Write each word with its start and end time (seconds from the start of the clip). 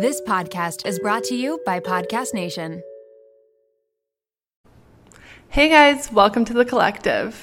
This 0.00 0.20
podcast 0.20 0.86
is 0.86 1.00
brought 1.00 1.24
to 1.24 1.34
you 1.34 1.60
by 1.66 1.80
Podcast 1.80 2.32
Nation. 2.32 2.84
Hey 5.48 5.68
guys, 5.68 6.12
welcome 6.12 6.44
to 6.44 6.52
the 6.52 6.64
collective. 6.64 7.34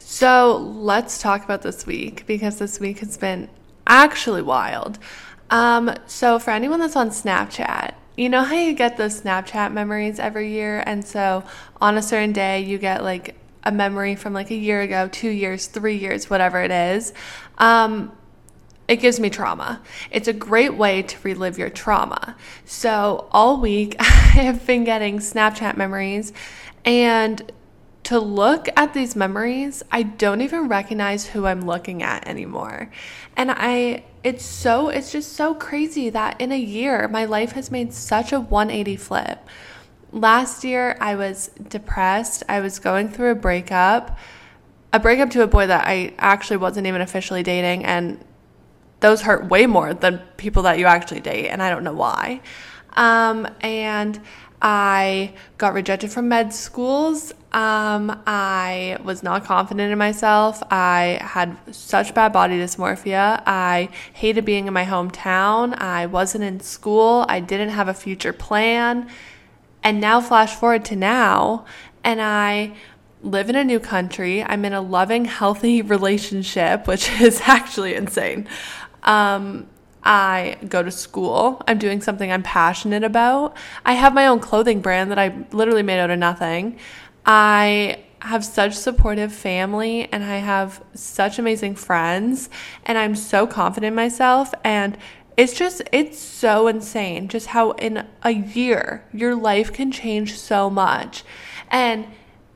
So 0.00 0.56
let's 0.56 1.22
talk 1.22 1.44
about 1.44 1.62
this 1.62 1.86
week 1.86 2.26
because 2.26 2.58
this 2.58 2.80
week 2.80 2.98
has 2.98 3.16
been 3.16 3.48
actually 3.86 4.42
wild. 4.42 4.98
Um, 5.50 5.94
so 6.06 6.40
for 6.40 6.50
anyone 6.50 6.80
that's 6.80 6.96
on 6.96 7.10
Snapchat, 7.10 7.94
you 8.16 8.28
know 8.28 8.42
how 8.42 8.56
you 8.56 8.72
get 8.72 8.96
those 8.96 9.20
Snapchat 9.20 9.72
memories 9.72 10.18
every 10.18 10.50
year, 10.50 10.82
and 10.84 11.06
so 11.06 11.44
on 11.80 11.96
a 11.96 12.02
certain 12.02 12.32
day 12.32 12.62
you 12.62 12.78
get 12.78 13.04
like 13.04 13.36
a 13.62 13.70
memory 13.70 14.16
from 14.16 14.32
like 14.32 14.50
a 14.50 14.56
year 14.56 14.80
ago, 14.80 15.08
two 15.12 15.30
years, 15.30 15.68
three 15.68 15.96
years, 15.96 16.28
whatever 16.28 16.60
it 16.60 16.72
is. 16.72 17.12
Um, 17.58 18.10
it 18.86 18.96
gives 18.96 19.18
me 19.18 19.30
trauma. 19.30 19.80
It's 20.10 20.28
a 20.28 20.32
great 20.32 20.74
way 20.74 21.02
to 21.02 21.16
relive 21.22 21.58
your 21.58 21.70
trauma. 21.70 22.36
So, 22.64 23.28
all 23.32 23.60
week, 23.60 23.96
I 24.00 24.02
have 24.02 24.66
been 24.66 24.84
getting 24.84 25.18
Snapchat 25.18 25.76
memories, 25.76 26.32
and 26.84 27.50
to 28.04 28.18
look 28.18 28.68
at 28.76 28.92
these 28.92 29.16
memories, 29.16 29.82
I 29.90 30.02
don't 30.02 30.42
even 30.42 30.68
recognize 30.68 31.26
who 31.26 31.46
I'm 31.46 31.62
looking 31.62 32.02
at 32.02 32.28
anymore. 32.28 32.90
And 33.34 33.50
I, 33.50 34.04
it's 34.22 34.44
so, 34.44 34.90
it's 34.90 35.10
just 35.10 35.32
so 35.32 35.54
crazy 35.54 36.10
that 36.10 36.38
in 36.38 36.52
a 36.52 36.58
year, 36.58 37.08
my 37.08 37.24
life 37.24 37.52
has 37.52 37.70
made 37.70 37.94
such 37.94 38.32
a 38.32 38.40
180 38.40 38.96
flip. 38.96 39.48
Last 40.12 40.64
year, 40.64 40.98
I 41.00 41.14
was 41.14 41.48
depressed, 41.68 42.42
I 42.46 42.60
was 42.60 42.78
going 42.78 43.08
through 43.08 43.30
a 43.30 43.34
breakup. 43.34 44.18
A 44.92 45.00
breakup 45.00 45.30
to 45.30 45.42
a 45.42 45.46
boy 45.46 45.66
that 45.66 45.86
I 45.88 46.14
actually 46.18 46.58
wasn't 46.58 46.86
even 46.86 47.00
officially 47.00 47.42
dating, 47.42 47.84
and 47.84 48.22
those 49.04 49.20
hurt 49.20 49.50
way 49.50 49.66
more 49.66 49.92
than 49.92 50.18
people 50.38 50.62
that 50.62 50.78
you 50.78 50.86
actually 50.86 51.20
date, 51.20 51.48
and 51.48 51.62
I 51.62 51.68
don't 51.68 51.84
know 51.84 51.92
why. 51.92 52.40
Um, 52.94 53.46
and 53.60 54.18
I 54.62 55.34
got 55.58 55.74
rejected 55.74 56.10
from 56.10 56.30
med 56.30 56.54
schools. 56.54 57.30
Um, 57.52 58.22
I 58.26 58.96
was 59.04 59.22
not 59.22 59.44
confident 59.44 59.92
in 59.92 59.98
myself. 59.98 60.62
I 60.70 61.18
had 61.20 61.54
such 61.70 62.14
bad 62.14 62.32
body 62.32 62.58
dysmorphia. 62.58 63.42
I 63.44 63.90
hated 64.14 64.46
being 64.46 64.68
in 64.68 64.72
my 64.72 64.86
hometown. 64.86 65.78
I 65.78 66.06
wasn't 66.06 66.44
in 66.44 66.60
school. 66.60 67.26
I 67.28 67.40
didn't 67.40 67.68
have 67.68 67.88
a 67.88 67.94
future 67.94 68.32
plan. 68.32 69.10
And 69.82 70.00
now, 70.00 70.22
flash 70.22 70.54
forward 70.54 70.86
to 70.86 70.96
now, 70.96 71.66
and 72.02 72.22
I 72.22 72.74
live 73.24 73.48
in 73.48 73.56
a 73.56 73.64
new 73.64 73.80
country. 73.80 74.42
I'm 74.42 74.64
in 74.64 74.72
a 74.72 74.80
loving, 74.80 75.24
healthy 75.24 75.82
relationship, 75.94 76.86
which 76.86 77.10
is 77.20 77.40
actually 77.44 77.94
insane. 77.94 78.46
Um, 79.04 79.66
I 80.02 80.58
go 80.68 80.82
to 80.82 80.90
school. 80.90 81.62
I'm 81.66 81.78
doing 81.78 82.02
something 82.02 82.30
I'm 82.30 82.42
passionate 82.42 83.04
about. 83.04 83.56
I 83.84 83.94
have 83.94 84.12
my 84.12 84.26
own 84.26 84.38
clothing 84.38 84.80
brand 84.80 85.10
that 85.10 85.18
I 85.18 85.46
literally 85.50 85.82
made 85.82 85.98
out 85.98 86.10
of 86.10 86.18
nothing. 86.18 86.78
I 87.24 88.04
have 88.20 88.44
such 88.44 88.74
supportive 88.74 89.32
family 89.32 90.10
and 90.12 90.24
I 90.24 90.38
have 90.38 90.82
such 90.94 91.38
amazing 91.38 91.74
friends 91.76 92.48
and 92.84 92.96
I'm 92.96 93.14
so 93.14 93.46
confident 93.46 93.88
in 93.88 93.94
myself 93.94 94.52
and 94.64 94.96
it's 95.36 95.52
just 95.52 95.82
it's 95.92 96.18
so 96.18 96.68
insane 96.68 97.28
just 97.28 97.48
how 97.48 97.72
in 97.72 98.06
a 98.22 98.30
year 98.30 99.04
your 99.12 99.34
life 99.34 99.72
can 99.72 99.90
change 99.90 100.38
so 100.38 100.70
much. 100.70 101.24
And 101.70 102.06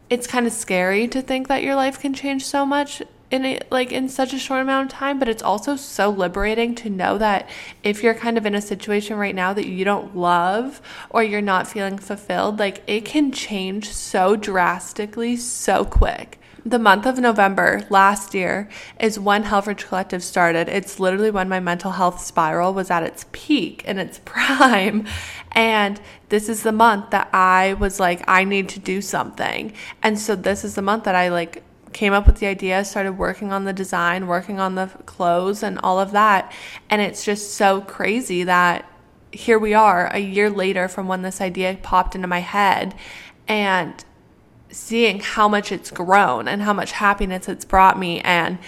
it's 0.08 0.26
kind 0.26 0.46
of 0.46 0.52
scary 0.52 1.06
to 1.08 1.20
think 1.20 1.48
that 1.48 1.62
your 1.62 1.74
life 1.74 1.98
can 2.00 2.14
change 2.14 2.46
so 2.46 2.64
much 2.64 3.02
in 3.30 3.44
a, 3.44 3.60
like 3.70 3.92
in 3.92 4.08
such 4.08 4.32
a 4.32 4.38
short 4.38 4.62
amount 4.62 4.90
of 4.90 4.98
time 4.98 5.18
but 5.18 5.28
it's 5.28 5.42
also 5.42 5.76
so 5.76 6.08
liberating 6.08 6.74
to 6.74 6.88
know 6.88 7.18
that 7.18 7.48
if 7.82 8.02
you're 8.02 8.14
kind 8.14 8.38
of 8.38 8.46
in 8.46 8.54
a 8.54 8.60
situation 8.60 9.16
right 9.16 9.34
now 9.34 9.52
that 9.52 9.66
you 9.66 9.84
don't 9.84 10.16
love 10.16 10.80
or 11.10 11.22
you're 11.22 11.40
not 11.40 11.66
feeling 11.68 11.98
fulfilled 11.98 12.58
like 12.58 12.82
it 12.86 13.04
can 13.04 13.30
change 13.30 13.90
so 13.90 14.36
drastically 14.36 15.36
so 15.36 15.84
quick 15.84 16.38
the 16.64 16.78
month 16.78 17.06
of 17.06 17.18
November 17.18 17.86
last 17.88 18.34
year 18.34 18.68
is 19.00 19.18
when 19.18 19.44
Helfrich 19.44 19.86
Collective 19.86 20.22
started. 20.22 20.68
It's 20.68 21.00
literally 21.00 21.30
when 21.30 21.48
my 21.48 21.60
mental 21.60 21.92
health 21.92 22.20
spiral 22.20 22.74
was 22.74 22.90
at 22.90 23.02
its 23.02 23.24
peak 23.32 23.82
and 23.86 23.98
its 23.98 24.20
prime. 24.24 25.06
And 25.52 26.00
this 26.28 26.48
is 26.48 26.62
the 26.62 26.72
month 26.72 27.10
that 27.10 27.30
I 27.32 27.74
was 27.74 27.98
like, 27.98 28.22
I 28.28 28.44
need 28.44 28.68
to 28.70 28.80
do 28.80 29.00
something. 29.00 29.72
And 30.02 30.18
so 30.18 30.36
this 30.36 30.64
is 30.64 30.74
the 30.74 30.82
month 30.82 31.04
that 31.04 31.14
I 31.14 31.28
like 31.28 31.62
came 31.92 32.12
up 32.12 32.26
with 32.26 32.36
the 32.36 32.46
idea, 32.46 32.84
started 32.84 33.12
working 33.12 33.52
on 33.52 33.64
the 33.64 33.72
design, 33.72 34.26
working 34.26 34.60
on 34.60 34.74
the 34.74 34.86
clothes 35.06 35.62
and 35.62 35.78
all 35.80 35.98
of 35.98 36.12
that. 36.12 36.52
And 36.90 37.00
it's 37.00 37.24
just 37.24 37.54
so 37.54 37.80
crazy 37.80 38.44
that 38.44 38.90
here 39.32 39.58
we 39.58 39.74
are 39.74 40.06
a 40.08 40.18
year 40.18 40.50
later 40.50 40.88
from 40.88 41.08
when 41.08 41.22
this 41.22 41.40
idea 41.40 41.78
popped 41.82 42.14
into 42.14 42.26
my 42.26 42.40
head 42.40 42.94
and 43.46 44.04
seeing 44.70 45.20
how 45.20 45.48
much 45.48 45.72
it's 45.72 45.90
grown 45.90 46.48
and 46.48 46.62
how 46.62 46.72
much 46.72 46.92
happiness 46.92 47.48
it's 47.48 47.64
brought 47.64 47.98
me 47.98 48.20
and 48.20 48.58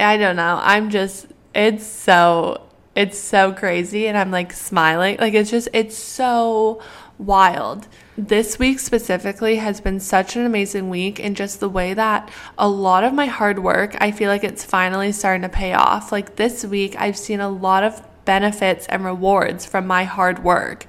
I 0.00 0.16
don't 0.16 0.36
know, 0.36 0.60
I'm 0.62 0.90
just 0.90 1.26
it's 1.54 1.86
so 1.86 2.68
it's 2.94 3.18
so 3.18 3.52
crazy 3.52 4.06
and 4.06 4.16
I'm 4.16 4.30
like 4.30 4.52
smiling. 4.52 5.18
Like 5.18 5.34
it's 5.34 5.50
just 5.50 5.68
it's 5.72 5.96
so 5.96 6.82
wild. 7.18 7.88
This 8.18 8.58
week 8.58 8.80
specifically 8.80 9.58
has 9.58 9.80
been 9.80 10.00
such 10.00 10.34
an 10.34 10.44
amazing 10.44 10.90
week 10.90 11.20
in 11.20 11.36
just 11.36 11.60
the 11.60 11.68
way 11.68 11.94
that 11.94 12.28
a 12.58 12.68
lot 12.68 13.04
of 13.04 13.14
my 13.14 13.26
hard 13.26 13.60
work, 13.60 13.96
I 14.00 14.10
feel 14.10 14.28
like 14.28 14.42
it's 14.42 14.64
finally 14.64 15.12
starting 15.12 15.42
to 15.42 15.48
pay 15.48 15.72
off. 15.72 16.10
Like 16.10 16.34
this 16.34 16.64
week, 16.64 16.96
I've 16.98 17.16
seen 17.16 17.38
a 17.38 17.48
lot 17.48 17.84
of 17.84 18.02
benefits 18.24 18.88
and 18.88 19.04
rewards 19.04 19.66
from 19.66 19.86
my 19.86 20.02
hard 20.02 20.42
work. 20.42 20.84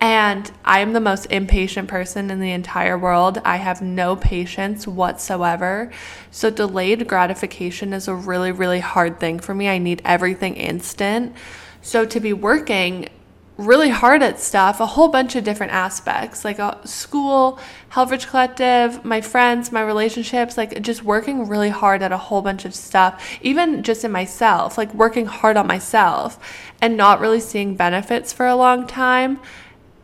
And 0.00 0.50
I 0.64 0.80
am 0.80 0.94
the 0.94 1.00
most 1.00 1.26
impatient 1.26 1.88
person 1.88 2.30
in 2.30 2.40
the 2.40 2.52
entire 2.52 2.96
world. 2.96 3.42
I 3.44 3.56
have 3.56 3.82
no 3.82 4.16
patience 4.16 4.86
whatsoever. 4.86 5.90
So, 6.30 6.48
delayed 6.48 7.06
gratification 7.06 7.92
is 7.92 8.08
a 8.08 8.14
really, 8.14 8.52
really 8.52 8.80
hard 8.80 9.20
thing 9.20 9.38
for 9.38 9.54
me. 9.54 9.68
I 9.68 9.76
need 9.76 10.00
everything 10.02 10.56
instant. 10.56 11.36
So, 11.82 12.06
to 12.06 12.20
be 12.20 12.32
working 12.32 13.10
really 13.60 13.90
hard 13.90 14.22
at 14.22 14.40
stuff, 14.40 14.80
a 14.80 14.86
whole 14.86 15.08
bunch 15.08 15.36
of 15.36 15.44
different 15.44 15.72
aspects, 15.72 16.44
like 16.44 16.58
school, 16.84 17.58
Helfrich 17.90 18.26
Collective, 18.28 19.04
my 19.04 19.20
friends, 19.20 19.70
my 19.70 19.82
relationships, 19.82 20.56
like 20.56 20.80
just 20.82 21.04
working 21.04 21.46
really 21.46 21.68
hard 21.68 22.02
at 22.02 22.12
a 22.12 22.16
whole 22.16 22.42
bunch 22.42 22.64
of 22.64 22.74
stuff, 22.74 23.38
even 23.42 23.82
just 23.82 24.04
in 24.04 24.10
myself, 24.12 24.78
like 24.78 24.92
working 24.94 25.26
hard 25.26 25.56
on 25.56 25.66
myself 25.66 26.38
and 26.80 26.96
not 26.96 27.20
really 27.20 27.40
seeing 27.40 27.76
benefits 27.76 28.32
for 28.32 28.46
a 28.46 28.56
long 28.56 28.86
time 28.86 29.38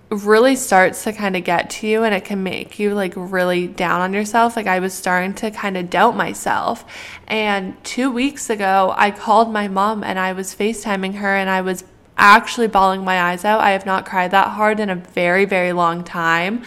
really 0.09 0.55
starts 0.55 1.03
to 1.03 1.13
kind 1.13 1.35
of 1.35 1.43
get 1.43 1.69
to 1.69 1.87
you 1.87 2.05
and 2.05 2.15
it 2.15 2.25
can 2.25 2.41
make 2.41 2.79
you 2.79 2.95
like 2.95 3.13
really 3.17 3.67
down 3.67 4.01
on 4.01 4.13
yourself. 4.13 4.55
Like 4.55 4.69
I 4.69 4.79
was 4.79 4.95
starting 4.95 5.35
to 5.35 5.51
kind 5.51 5.77
of 5.77 5.91
doubt 5.91 6.15
myself. 6.15 6.85
And 7.27 7.83
2 7.83 8.13
weeks 8.13 8.49
ago, 8.49 8.95
I 8.97 9.11
called 9.11 9.53
my 9.53 9.67
mom 9.67 10.05
and 10.05 10.17
I 10.17 10.33
was 10.33 10.55
FaceTiming 10.55 11.15
her 11.17 11.35
and 11.35 11.51
I 11.51 11.61
was 11.61 11.83
actually 12.17 12.67
bawling 12.67 13.05
my 13.05 13.21
eyes 13.21 13.45
out. 13.45 13.61
I 13.61 13.71
have 13.71 13.87
not 13.87 14.07
cried 14.07 14.31
that 14.31 14.49
hard 14.49 14.81
in 14.81 14.91
a 14.91 14.95
very, 14.95 15.45
very 15.45 15.73
long 15.73 16.05
time. 16.05 16.63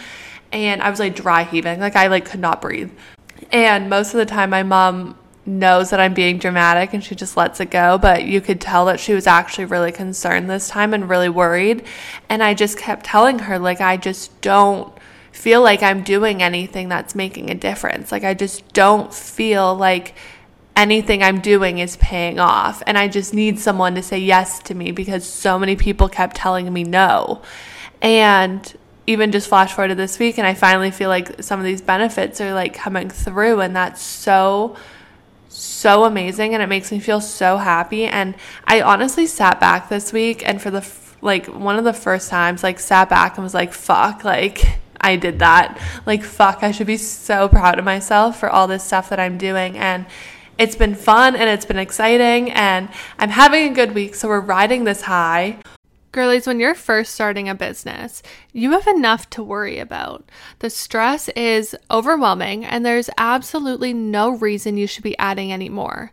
And 0.52 0.82
I 0.82 0.90
was 0.90 0.98
like 0.98 1.14
dry 1.14 1.44
heaving, 1.44 1.80
like 1.80 1.96
I 1.96 2.08
like 2.08 2.24
could 2.24 2.40
not 2.40 2.60
breathe. 2.60 2.90
And 3.52 3.88
most 3.88 4.14
of 4.14 4.18
the 4.18 4.26
time 4.26 4.50
my 4.50 4.62
mom 4.62 5.16
knows 5.46 5.90
that 5.90 6.00
I'm 6.00 6.14
being 6.14 6.38
dramatic 6.38 6.92
and 6.92 7.02
she 7.02 7.14
just 7.14 7.36
lets 7.36 7.60
it 7.60 7.70
go, 7.70 7.98
but 7.98 8.24
you 8.24 8.40
could 8.40 8.60
tell 8.60 8.84
that 8.86 9.00
she 9.00 9.14
was 9.14 9.26
actually 9.26 9.64
really 9.64 9.92
concerned 9.92 10.48
this 10.48 10.68
time 10.68 10.94
and 10.94 11.08
really 11.08 11.28
worried. 11.28 11.84
And 12.28 12.42
I 12.42 12.54
just 12.54 12.78
kept 12.78 13.06
telling 13.06 13.40
her 13.40 13.58
like 13.58 13.80
I 13.80 13.96
just 13.96 14.40
don't 14.40 14.92
feel 15.32 15.62
like 15.62 15.82
I'm 15.82 16.02
doing 16.02 16.42
anything 16.42 16.88
that's 16.88 17.14
making 17.14 17.50
a 17.50 17.54
difference. 17.54 18.12
Like 18.12 18.24
I 18.24 18.34
just 18.34 18.72
don't 18.72 19.12
feel 19.12 19.74
like 19.74 20.14
anything 20.76 21.22
I'm 21.22 21.40
doing 21.40 21.78
is 21.78 21.96
paying 21.96 22.38
off. 22.38 22.82
And 22.86 22.96
I 22.96 23.08
just 23.08 23.34
need 23.34 23.58
someone 23.58 23.94
to 23.94 24.02
say 24.02 24.18
yes 24.18 24.60
to 24.60 24.74
me 24.74 24.92
because 24.92 25.26
so 25.26 25.58
many 25.58 25.76
people 25.76 26.08
kept 26.08 26.36
telling 26.36 26.72
me 26.72 26.84
no. 26.84 27.42
And 28.00 28.74
even 29.06 29.32
just 29.32 29.48
flash 29.48 29.72
forward 29.72 29.88
to 29.88 29.94
this 29.94 30.18
week, 30.18 30.38
and 30.38 30.46
I 30.46 30.54
finally 30.54 30.90
feel 30.90 31.08
like 31.08 31.42
some 31.42 31.58
of 31.58 31.64
these 31.64 31.82
benefits 31.82 32.40
are 32.40 32.54
like 32.54 32.74
coming 32.74 33.10
through, 33.10 33.60
and 33.60 33.74
that's 33.74 34.00
so. 34.00 34.76
So 35.52 36.04
amazing, 36.04 36.54
and 36.54 36.62
it 36.62 36.68
makes 36.68 36.92
me 36.92 37.00
feel 37.00 37.20
so 37.20 37.56
happy. 37.56 38.04
And 38.04 38.36
I 38.64 38.82
honestly 38.82 39.26
sat 39.26 39.58
back 39.58 39.88
this 39.88 40.12
week, 40.12 40.46
and 40.46 40.62
for 40.62 40.70
the 40.70 40.86
like 41.22 41.46
one 41.46 41.76
of 41.76 41.84
the 41.84 41.92
first 41.92 42.30
times, 42.30 42.62
like 42.62 42.78
sat 42.78 43.08
back 43.08 43.36
and 43.36 43.42
was 43.42 43.52
like, 43.52 43.72
"Fuck!" 43.72 44.22
Like 44.22 44.78
I 45.00 45.16
did 45.16 45.38
that. 45.40 45.80
Like, 46.06 46.22
fuck, 46.22 46.62
I 46.62 46.70
should 46.72 46.86
be 46.86 46.96
so 46.96 47.48
proud 47.48 47.78
of 47.78 47.84
myself 47.84 48.38
for 48.38 48.50
all 48.50 48.66
this 48.68 48.84
stuff 48.84 49.08
that 49.08 49.18
I'm 49.18 49.38
doing. 49.38 49.78
And 49.78 50.06
it's 50.60 50.76
been 50.76 50.94
fun 50.94 51.36
and 51.36 51.48
it's 51.48 51.64
been 51.64 51.78
exciting, 51.78 52.50
and 52.50 52.90
I'm 53.18 53.30
having 53.30 53.72
a 53.72 53.74
good 53.74 53.94
week, 53.94 54.14
so 54.14 54.28
we're 54.28 54.40
riding 54.40 54.84
this 54.84 55.00
high. 55.00 55.56
Girlies, 56.12 56.46
when 56.46 56.60
you're 56.60 56.74
first 56.74 57.14
starting 57.14 57.48
a 57.48 57.54
business, 57.54 58.22
you 58.52 58.72
have 58.72 58.86
enough 58.86 59.30
to 59.30 59.42
worry 59.42 59.78
about. 59.78 60.28
The 60.58 60.68
stress 60.68 61.30
is 61.30 61.74
overwhelming, 61.90 62.66
and 62.66 62.84
there's 62.84 63.08
absolutely 63.16 63.94
no 63.94 64.32
reason 64.32 64.76
you 64.76 64.86
should 64.86 65.02
be 65.02 65.16
adding 65.16 65.50
any 65.50 65.70
more. 65.70 66.12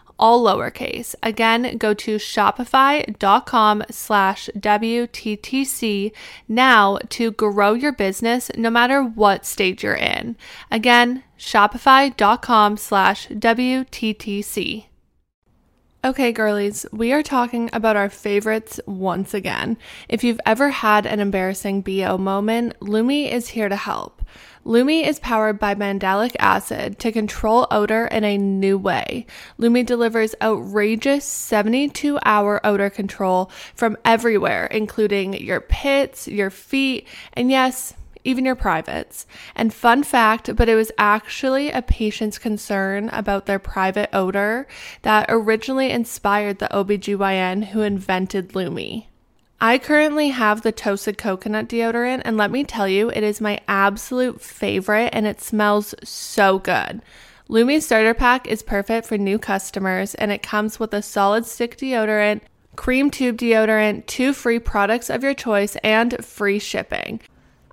all 0.21 0.45
lowercase. 0.45 1.15
Again, 1.23 1.77
go 1.77 1.93
to 1.95 2.15
shopify.com 2.15 3.83
slash 3.89 4.49
WTTC 4.55 6.11
now 6.47 6.99
to 7.09 7.31
grow 7.31 7.73
your 7.73 7.91
business 7.91 8.51
no 8.55 8.69
matter 8.69 9.03
what 9.03 9.45
stage 9.45 9.83
you're 9.83 9.95
in. 9.95 10.37
Again, 10.69 11.23
shopify.com 11.37 12.77
slash 12.77 13.27
WTTC. 13.27 14.85
Okay, 16.03 16.31
girlies, 16.31 16.85
we 16.91 17.11
are 17.13 17.21
talking 17.21 17.69
about 17.73 17.95
our 17.95 18.09
favorites 18.09 18.79
once 18.87 19.35
again. 19.35 19.77
If 20.09 20.23
you've 20.23 20.39
ever 20.47 20.69
had 20.69 21.05
an 21.05 21.19
embarrassing 21.19 21.81
BO 21.81 22.17
moment, 22.17 22.81
Lume 22.81 23.11
is 23.11 23.49
here 23.49 23.69
to 23.69 23.75
help. 23.75 24.20
Lume 24.63 24.89
is 24.89 25.19
powered 25.19 25.57
by 25.57 25.73
mandelic 25.73 26.35
acid 26.37 26.99
to 26.99 27.11
control 27.11 27.65
odor 27.71 28.05
in 28.05 28.23
a 28.23 28.37
new 28.37 28.77
way. 28.77 29.25
Lume 29.57 29.83
delivers 29.83 30.35
outrageous 30.39 31.25
72 31.25 32.19
hour 32.23 32.63
odor 32.63 32.91
control 32.91 33.49
from 33.73 33.97
everywhere, 34.05 34.67
including 34.67 35.33
your 35.33 35.61
pits, 35.61 36.27
your 36.27 36.51
feet, 36.51 37.07
and 37.33 37.49
yes, 37.49 37.95
even 38.23 38.45
your 38.45 38.55
privates. 38.55 39.25
And 39.55 39.73
fun 39.73 40.03
fact, 40.03 40.55
but 40.55 40.69
it 40.69 40.75
was 40.75 40.91
actually 40.97 41.71
a 41.71 41.81
patient's 41.81 42.37
concern 42.37 43.09
about 43.09 43.47
their 43.47 43.57
private 43.57 44.09
odor 44.13 44.67
that 45.01 45.25
originally 45.29 45.89
inspired 45.89 46.59
the 46.59 46.69
OBGYN 46.71 47.69
who 47.69 47.81
invented 47.81 48.53
Lume. 48.53 49.05
I 49.63 49.77
currently 49.77 50.29
have 50.29 50.63
the 50.63 50.71
toasted 50.71 51.19
coconut 51.19 51.67
deodorant, 51.67 52.23
and 52.25 52.35
let 52.35 52.49
me 52.49 52.63
tell 52.63 52.87
you, 52.87 53.11
it 53.11 53.21
is 53.21 53.39
my 53.39 53.59
absolute 53.67 54.41
favorite 54.41 55.11
and 55.13 55.27
it 55.27 55.39
smells 55.39 55.93
so 56.03 56.57
good. 56.57 57.03
Lume 57.47 57.79
Starter 57.79 58.15
Pack 58.15 58.47
is 58.47 58.63
perfect 58.63 59.05
for 59.05 59.19
new 59.19 59.37
customers, 59.37 60.15
and 60.15 60.31
it 60.31 60.41
comes 60.41 60.79
with 60.79 60.95
a 60.95 61.03
solid 61.03 61.45
stick 61.45 61.77
deodorant, 61.77 62.41
cream 62.75 63.11
tube 63.11 63.37
deodorant, 63.37 64.07
two 64.07 64.33
free 64.33 64.57
products 64.57 65.11
of 65.11 65.21
your 65.21 65.35
choice, 65.35 65.75
and 65.83 66.25
free 66.25 66.57
shipping. 66.57 67.19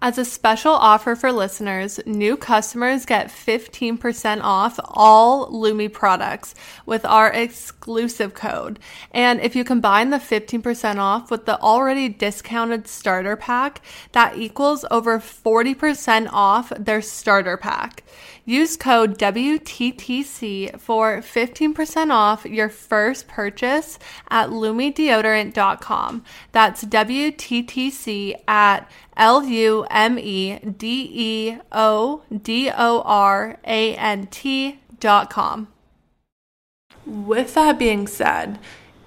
As 0.01 0.17
a 0.17 0.25
special 0.25 0.73
offer 0.73 1.17
for 1.17 1.33
listeners, 1.33 1.99
new 2.07 2.37
customers 2.37 3.05
get 3.05 3.29
15% 3.29 4.41
off 4.43 4.79
all 4.85 5.49
Lume 5.51 5.91
products 5.91 6.55
with 6.87 7.05
our 7.05 7.33
exclusive 7.33 8.33
code. 8.33 8.79
And 9.11 9.41
if 9.41 9.57
you 9.57 9.65
combine 9.65 10.11
the 10.11 10.19
15% 10.19 10.99
off 10.99 11.33
with 11.33 11.47
the 11.47 11.61
already 11.61 12.09
discounted 12.09 12.87
starter 12.87 13.35
pack, 13.35 13.81
that 14.13 14.39
equals 14.39 14.85
over 14.89 15.19
40% 15.19 16.29
off 16.33 16.73
their 16.79 17.03
starter 17.03 17.57
pack. 17.57 18.05
Use 18.45 18.79
code 18.79 19.19
WTTC 19.19 20.81
for 20.81 21.19
15% 21.19 22.11
off 22.11 22.47
your 22.47 22.71
first 22.71 23.29
purchase 23.29 23.99
at 24.31 24.49
lumedeodorant.com. 24.49 26.25
That's 26.53 26.85
WTTC 26.85 28.35
at 28.47 28.91
L 29.19 29.45
U 29.45 29.85
M 29.91 30.19
E 30.19 30.59
D 30.61 31.11
E 31.13 31.59
O 31.73 32.23
D 32.43 32.71
O 32.71 33.03
R 33.03 33.59
A 33.67 33.97
N 33.97 34.29
T 34.29 34.81
dot 35.01 35.29
com. 35.29 35.69
With 37.05 37.55
that 37.55 37.79
being 37.79 38.07
said, 38.07 38.59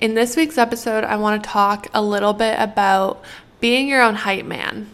in 0.02 0.16
this 0.16 0.36
week's 0.36 0.58
episode, 0.58 1.04
I 1.04 1.16
want 1.16 1.42
to 1.42 1.50
talk 1.50 1.88
a 1.94 2.02
little 2.02 2.34
bit 2.34 2.60
about 2.60 3.24
being 3.60 3.88
your 3.88 4.02
own 4.02 4.16
hype 4.16 4.46
man 4.46 4.90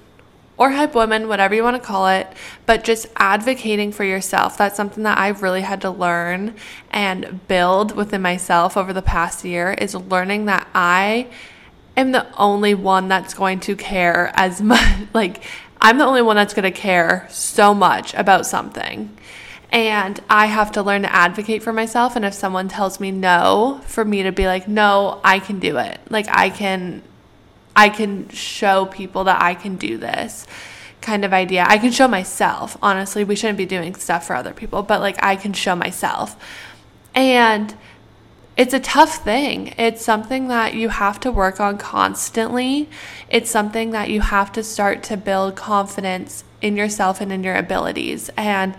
or 0.58 0.72
hype 0.72 0.94
woman, 0.96 1.28
whatever 1.28 1.56
you 1.56 1.64
want 1.64 1.78
to 1.78 1.88
call 1.88 2.08
it, 2.08 2.28
but 2.66 2.84
just 2.84 3.08
advocating 3.16 3.92
for 3.92 4.04
yourself. 4.04 4.58
That's 4.58 4.76
something 4.76 5.04
that 5.04 5.18
I've 5.18 5.44
really 5.44 5.62
had 5.62 5.82
to 5.82 5.90
learn 5.90 6.56
and 6.92 7.48
build 7.48 7.96
within 7.96 8.22
myself 8.22 8.76
over 8.76 8.92
the 8.92 9.02
past 9.02 9.46
year 9.46 9.74
is 9.74 9.96
learning 9.96 10.46
that 10.46 10.68
I 10.74 11.28
am 11.98 12.12
the 12.12 12.26
only 12.38 12.74
one 12.74 13.08
that's 13.08 13.34
going 13.34 13.60
to 13.62 13.76
care 13.76 14.32
as 14.36 14.62
much 14.72 15.08
like 15.14 15.44
I'm 15.82 15.98
the 15.98 16.06
only 16.06 16.22
one 16.22 16.36
that's 16.36 16.54
going 16.54 16.72
to 16.72 16.80
care 16.80 17.28
so 17.30 17.74
much 17.74 18.14
about 18.14 18.46
something. 18.46 19.16
And 19.70 20.20
I 20.30 20.46
have 20.46 20.72
to 20.72 20.82
learn 20.82 21.02
to 21.02 21.14
advocate 21.14 21.62
for 21.62 21.74
myself. 21.74 22.16
And 22.16 22.24
if 22.24 22.34
someone 22.34 22.70
tells 22.70 23.00
me 23.00 23.12
no, 23.12 23.82
for 23.86 24.06
me 24.06 24.24
to 24.24 24.32
be 24.32 24.48
like, 24.48 24.68
no, 24.68 25.20
I 25.24 25.40
can 25.40 25.60
do 25.60 25.78
it. 25.78 26.00
Like, 26.10 26.28
I 26.30 26.50
can 26.50 27.04
I 27.76 27.90
can 27.90 28.28
show 28.30 28.88
people 28.88 29.26
that 29.26 29.40
I 29.40 29.54
can 29.54 29.76
do 29.76 30.00
this 30.00 30.48
kind 31.00 31.24
of 31.24 31.32
idea. 31.32 31.64
I 31.68 31.78
can 31.78 31.92
show 31.92 32.08
myself. 32.08 32.76
Honestly, 32.82 33.24
we 33.24 33.36
shouldn't 33.36 33.60
be 33.60 33.68
doing 33.68 33.94
stuff 33.94 34.26
for 34.26 34.36
other 34.36 34.52
people, 34.52 34.82
but 34.82 35.00
like 35.00 35.24
I 35.24 35.36
can 35.36 35.54
show 35.54 35.76
myself. 35.76 36.36
And 37.14 37.76
it's 38.58 38.74
a 38.74 38.80
tough 38.80 39.24
thing. 39.24 39.76
It's 39.78 40.04
something 40.04 40.48
that 40.48 40.74
you 40.74 40.90
have 40.90 41.20
to 41.22 41.32
work 41.32 41.60
on 41.60 41.78
constantly. 41.78 42.90
It's 43.30 43.52
something 43.52 43.92
that 43.92 44.10
you 44.10 44.22
have 44.22 44.52
to 44.54 44.64
start 44.64 45.04
to 45.04 45.16
build 45.16 45.56
confidence 45.56 46.44
in 46.60 46.76
yourself 46.76 47.22
and 47.22 47.32
in 47.32 47.44
your 47.44 47.56
abilities. 47.56 48.32
And 48.36 48.76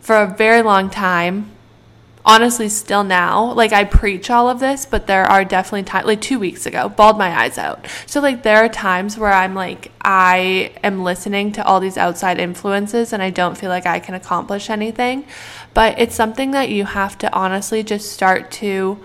for 0.00 0.16
a 0.16 0.26
very 0.26 0.62
long 0.62 0.88
time, 0.88 1.50
honestly 2.24 2.68
still 2.68 3.04
now 3.04 3.52
like 3.54 3.72
i 3.72 3.82
preach 3.84 4.28
all 4.28 4.50
of 4.50 4.60
this 4.60 4.84
but 4.84 5.06
there 5.06 5.24
are 5.24 5.44
definitely 5.44 5.82
times 5.82 6.04
like 6.04 6.20
two 6.20 6.38
weeks 6.38 6.66
ago 6.66 6.86
bawled 6.86 7.16
my 7.16 7.30
eyes 7.30 7.56
out 7.56 7.86
so 8.06 8.20
like 8.20 8.42
there 8.42 8.58
are 8.58 8.68
times 8.68 9.16
where 9.16 9.32
i'm 9.32 9.54
like 9.54 9.90
i 10.02 10.70
am 10.82 11.02
listening 11.02 11.50
to 11.50 11.64
all 11.64 11.80
these 11.80 11.96
outside 11.96 12.38
influences 12.38 13.14
and 13.14 13.22
i 13.22 13.30
don't 13.30 13.56
feel 13.56 13.70
like 13.70 13.86
i 13.86 13.98
can 13.98 14.14
accomplish 14.14 14.68
anything 14.68 15.24
but 15.72 15.98
it's 15.98 16.14
something 16.14 16.50
that 16.50 16.68
you 16.68 16.84
have 16.84 17.16
to 17.16 17.32
honestly 17.32 17.82
just 17.82 18.12
start 18.12 18.50
to 18.50 18.98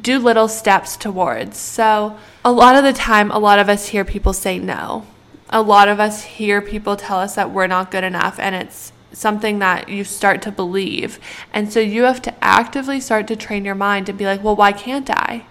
do 0.00 0.18
little 0.18 0.48
steps 0.48 0.96
towards 0.96 1.56
so 1.56 2.16
a 2.44 2.52
lot 2.52 2.76
of 2.76 2.84
the 2.84 2.92
time 2.92 3.30
a 3.30 3.38
lot 3.38 3.58
of 3.58 3.68
us 3.68 3.88
hear 3.88 4.04
people 4.04 4.32
say 4.32 4.58
no 4.58 5.06
a 5.50 5.62
lot 5.62 5.88
of 5.88 5.98
us 5.98 6.24
hear 6.24 6.60
people 6.60 6.96
tell 6.96 7.18
us 7.18 7.34
that 7.34 7.50
we're 7.50 7.66
not 7.66 7.90
good 7.90 8.04
enough 8.04 8.38
and 8.38 8.54
it's 8.54 8.92
something 9.12 9.58
that 9.58 9.88
you 9.88 10.04
start 10.04 10.42
to 10.42 10.52
believe. 10.52 11.18
And 11.52 11.72
so 11.72 11.80
you 11.80 12.04
have 12.04 12.22
to 12.22 12.44
actively 12.44 13.00
start 13.00 13.26
to 13.28 13.36
train 13.36 13.64
your 13.64 13.74
mind 13.74 14.06
to 14.06 14.12
be 14.12 14.26
like, 14.26 14.42
well, 14.42 14.56
why 14.56 14.72
can't 14.72 15.10
I? 15.10 15.44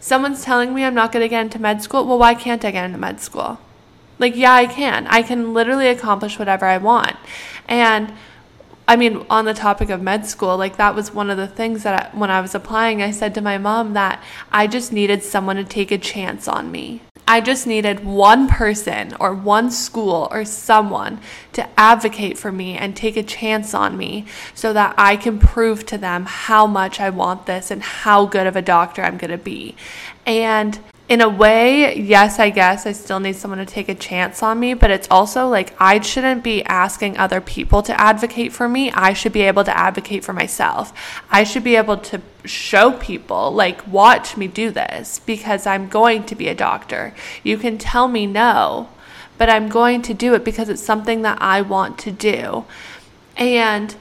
Someone's 0.00 0.44
telling 0.44 0.74
me 0.74 0.84
I'm 0.84 0.94
not 0.94 1.12
going 1.12 1.22
to 1.22 1.28
get 1.28 1.42
into 1.42 1.58
med 1.58 1.82
school. 1.82 2.06
Well, 2.06 2.18
why 2.18 2.34
can't 2.34 2.64
I 2.64 2.70
get 2.70 2.84
into 2.84 2.98
med 2.98 3.20
school? 3.20 3.58
Like, 4.18 4.36
yeah, 4.36 4.52
I 4.52 4.66
can. 4.66 5.06
I 5.08 5.22
can 5.22 5.52
literally 5.52 5.88
accomplish 5.88 6.38
whatever 6.38 6.66
I 6.66 6.78
want. 6.78 7.16
And 7.66 8.12
I 8.88 8.96
mean, 8.96 9.26
on 9.28 9.44
the 9.44 9.52
topic 9.52 9.90
of 9.90 10.00
med 10.00 10.24
school, 10.24 10.56
like 10.56 10.78
that 10.78 10.94
was 10.94 11.12
one 11.12 11.28
of 11.28 11.36
the 11.36 11.46
things 11.46 11.82
that 11.82 12.06
I, 12.14 12.16
when 12.16 12.30
I 12.30 12.40
was 12.40 12.54
applying, 12.54 13.02
I 13.02 13.10
said 13.10 13.34
to 13.34 13.42
my 13.42 13.58
mom 13.58 13.92
that 13.92 14.22
I 14.50 14.66
just 14.66 14.94
needed 14.94 15.22
someone 15.22 15.56
to 15.56 15.64
take 15.64 15.90
a 15.90 15.98
chance 15.98 16.48
on 16.48 16.72
me. 16.72 17.02
I 17.30 17.42
just 17.42 17.66
needed 17.66 18.06
one 18.06 18.48
person 18.48 19.14
or 19.20 19.34
one 19.34 19.70
school 19.70 20.28
or 20.30 20.46
someone 20.46 21.20
to 21.52 21.68
advocate 21.78 22.38
for 22.38 22.50
me 22.50 22.78
and 22.78 22.96
take 22.96 23.18
a 23.18 23.22
chance 23.22 23.74
on 23.74 23.98
me 23.98 24.24
so 24.54 24.72
that 24.72 24.94
I 24.96 25.18
can 25.18 25.38
prove 25.38 25.84
to 25.86 25.98
them 25.98 26.24
how 26.24 26.66
much 26.66 26.98
I 26.98 27.10
want 27.10 27.44
this 27.44 27.70
and 27.70 27.82
how 27.82 28.24
good 28.24 28.46
of 28.46 28.56
a 28.56 28.62
doctor 28.62 29.02
I'm 29.02 29.18
going 29.18 29.30
to 29.30 29.36
be. 29.36 29.76
And 30.24 30.78
in 31.08 31.22
a 31.22 31.28
way, 31.28 31.98
yes, 31.98 32.38
I 32.38 32.50
guess 32.50 32.84
I 32.84 32.92
still 32.92 33.18
need 33.18 33.36
someone 33.36 33.58
to 33.58 33.66
take 33.66 33.88
a 33.88 33.94
chance 33.94 34.42
on 34.42 34.60
me, 34.60 34.74
but 34.74 34.90
it's 34.90 35.08
also 35.10 35.48
like 35.48 35.74
I 35.80 36.00
shouldn't 36.00 36.44
be 36.44 36.62
asking 36.64 37.16
other 37.16 37.40
people 37.40 37.82
to 37.84 37.98
advocate 37.98 38.52
for 38.52 38.68
me. 38.68 38.90
I 38.92 39.14
should 39.14 39.32
be 39.32 39.40
able 39.42 39.64
to 39.64 39.76
advocate 39.76 40.22
for 40.22 40.34
myself. 40.34 40.92
I 41.30 41.44
should 41.44 41.64
be 41.64 41.76
able 41.76 41.96
to 41.96 42.20
show 42.44 42.92
people, 42.92 43.50
like, 43.52 43.86
watch 43.88 44.36
me 44.36 44.48
do 44.48 44.70
this 44.70 45.18
because 45.20 45.66
I'm 45.66 45.88
going 45.88 46.24
to 46.24 46.34
be 46.34 46.48
a 46.48 46.54
doctor. 46.54 47.14
You 47.42 47.56
can 47.56 47.78
tell 47.78 48.06
me 48.06 48.26
no, 48.26 48.90
but 49.38 49.48
I'm 49.48 49.70
going 49.70 50.02
to 50.02 50.14
do 50.14 50.34
it 50.34 50.44
because 50.44 50.68
it's 50.68 50.82
something 50.82 51.22
that 51.22 51.40
I 51.40 51.62
want 51.62 51.98
to 52.00 52.12
do. 52.12 52.66
And 53.34 53.96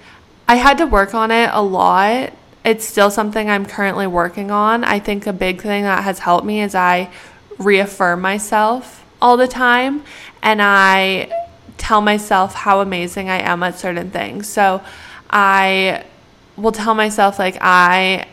I 0.46 0.56
had 0.56 0.78
to 0.80 0.86
work 0.86 1.14
on 1.14 1.32
it 1.32 1.50
a 1.54 1.62
lot 1.62 2.34
it's 2.68 2.86
still 2.86 3.10
something 3.10 3.50
I'm 3.50 3.66
currently 3.66 4.08
working 4.08 4.52
on. 4.52 4.84
I 4.84 5.00
think 5.00 5.26
a 5.26 5.32
big 5.32 5.62
thing 5.62 5.84
that 5.84 6.04
has 6.04 6.20
helped 6.20 6.46
me 6.46 6.62
is 6.62 6.76
I 6.76 7.10
reaffirm 7.58 8.20
myself 8.20 9.06
all 9.22 9.38
the 9.38 9.48
time 9.48 10.04
and 10.44 10.62
I 10.62 11.32
tell 11.78 12.02
myself 12.02 12.54
how 12.54 12.82
amazing 12.82 13.30
I 13.30 13.40
am 13.40 13.64
at 13.64 13.80
certain 13.80 14.12
things. 14.12 14.50
So 14.50 14.84
I 15.30 16.04
will 16.58 16.74
tell 16.74 16.94
myself, 16.94 17.40
like, 17.40 17.58
I 17.62 18.26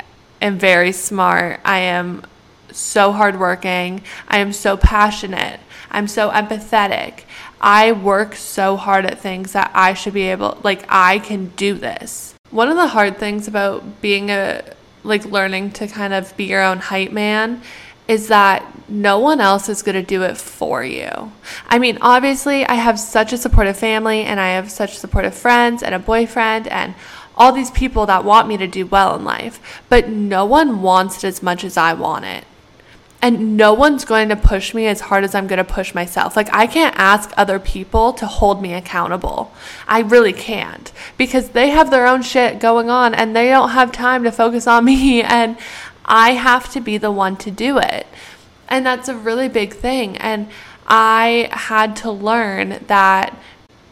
am 0.42 0.58
very 0.58 0.90
smart. 0.90 1.60
I 1.64 1.78
am 1.78 2.24
so 2.72 3.12
hardworking. 3.12 4.02
I 4.26 4.38
am 4.38 4.52
so 4.52 4.76
passionate. 4.76 5.60
I'm 5.92 6.08
so 6.08 6.30
empathetic. 6.30 7.20
I 7.60 7.92
work 7.92 8.34
so 8.34 8.76
hard 8.76 9.06
at 9.06 9.20
things 9.20 9.52
that 9.52 9.70
I 9.74 9.94
should 9.94 10.12
be 10.12 10.22
able, 10.22 10.58
like, 10.64 10.84
I 10.88 11.20
can 11.20 11.50
do 11.50 11.74
this. 11.74 12.33
One 12.54 12.68
of 12.68 12.76
the 12.76 12.86
hard 12.86 13.18
things 13.18 13.48
about 13.48 14.00
being 14.00 14.30
a 14.30 14.62
like 15.02 15.24
learning 15.24 15.72
to 15.72 15.88
kind 15.88 16.14
of 16.14 16.36
be 16.36 16.44
your 16.44 16.62
own 16.62 16.78
hype 16.78 17.10
man 17.10 17.62
is 18.06 18.28
that 18.28 18.64
no 18.88 19.18
one 19.18 19.40
else 19.40 19.68
is 19.68 19.82
going 19.82 19.96
to 19.96 20.04
do 20.04 20.22
it 20.22 20.36
for 20.36 20.84
you. 20.84 21.32
I 21.66 21.80
mean, 21.80 21.98
obviously, 22.00 22.64
I 22.64 22.74
have 22.74 23.00
such 23.00 23.32
a 23.32 23.38
supportive 23.38 23.76
family 23.76 24.22
and 24.22 24.38
I 24.38 24.50
have 24.50 24.70
such 24.70 24.96
supportive 24.96 25.34
friends 25.34 25.82
and 25.82 25.96
a 25.96 25.98
boyfriend 25.98 26.68
and 26.68 26.94
all 27.36 27.50
these 27.50 27.72
people 27.72 28.06
that 28.06 28.24
want 28.24 28.46
me 28.46 28.56
to 28.58 28.68
do 28.68 28.86
well 28.86 29.16
in 29.16 29.24
life, 29.24 29.82
but 29.88 30.08
no 30.08 30.44
one 30.44 30.80
wants 30.80 31.24
it 31.24 31.24
as 31.24 31.42
much 31.42 31.64
as 31.64 31.76
I 31.76 31.94
want 31.94 32.24
it 32.24 32.44
and 33.24 33.56
no 33.56 33.72
one's 33.72 34.04
going 34.04 34.28
to 34.28 34.36
push 34.36 34.74
me 34.74 34.86
as 34.86 35.00
hard 35.00 35.24
as 35.24 35.34
I'm 35.34 35.46
going 35.46 35.56
to 35.56 35.64
push 35.64 35.94
myself. 35.94 36.36
Like, 36.36 36.52
I 36.52 36.66
can't 36.66 36.94
ask 36.98 37.32
other 37.38 37.58
people 37.58 38.12
to 38.12 38.26
hold 38.26 38.60
me 38.60 38.74
accountable. 38.74 39.50
I 39.88 40.00
really 40.00 40.34
can't 40.34 40.92
because 41.16 41.48
they 41.48 41.70
have 41.70 41.90
their 41.90 42.06
own 42.06 42.20
shit 42.20 42.60
going 42.60 42.90
on 42.90 43.14
and 43.14 43.34
they 43.34 43.48
don't 43.48 43.70
have 43.70 43.92
time 43.92 44.24
to 44.24 44.30
focus 44.30 44.66
on 44.66 44.84
me, 44.84 45.22
and 45.22 45.56
I 46.04 46.32
have 46.32 46.70
to 46.72 46.82
be 46.82 46.98
the 46.98 47.10
one 47.10 47.38
to 47.38 47.50
do 47.50 47.78
it. 47.78 48.06
And 48.68 48.84
that's 48.84 49.08
a 49.08 49.16
really 49.16 49.48
big 49.48 49.72
thing. 49.72 50.18
And 50.18 50.48
I 50.86 51.48
had 51.50 51.96
to 51.96 52.10
learn 52.10 52.84
that 52.88 53.34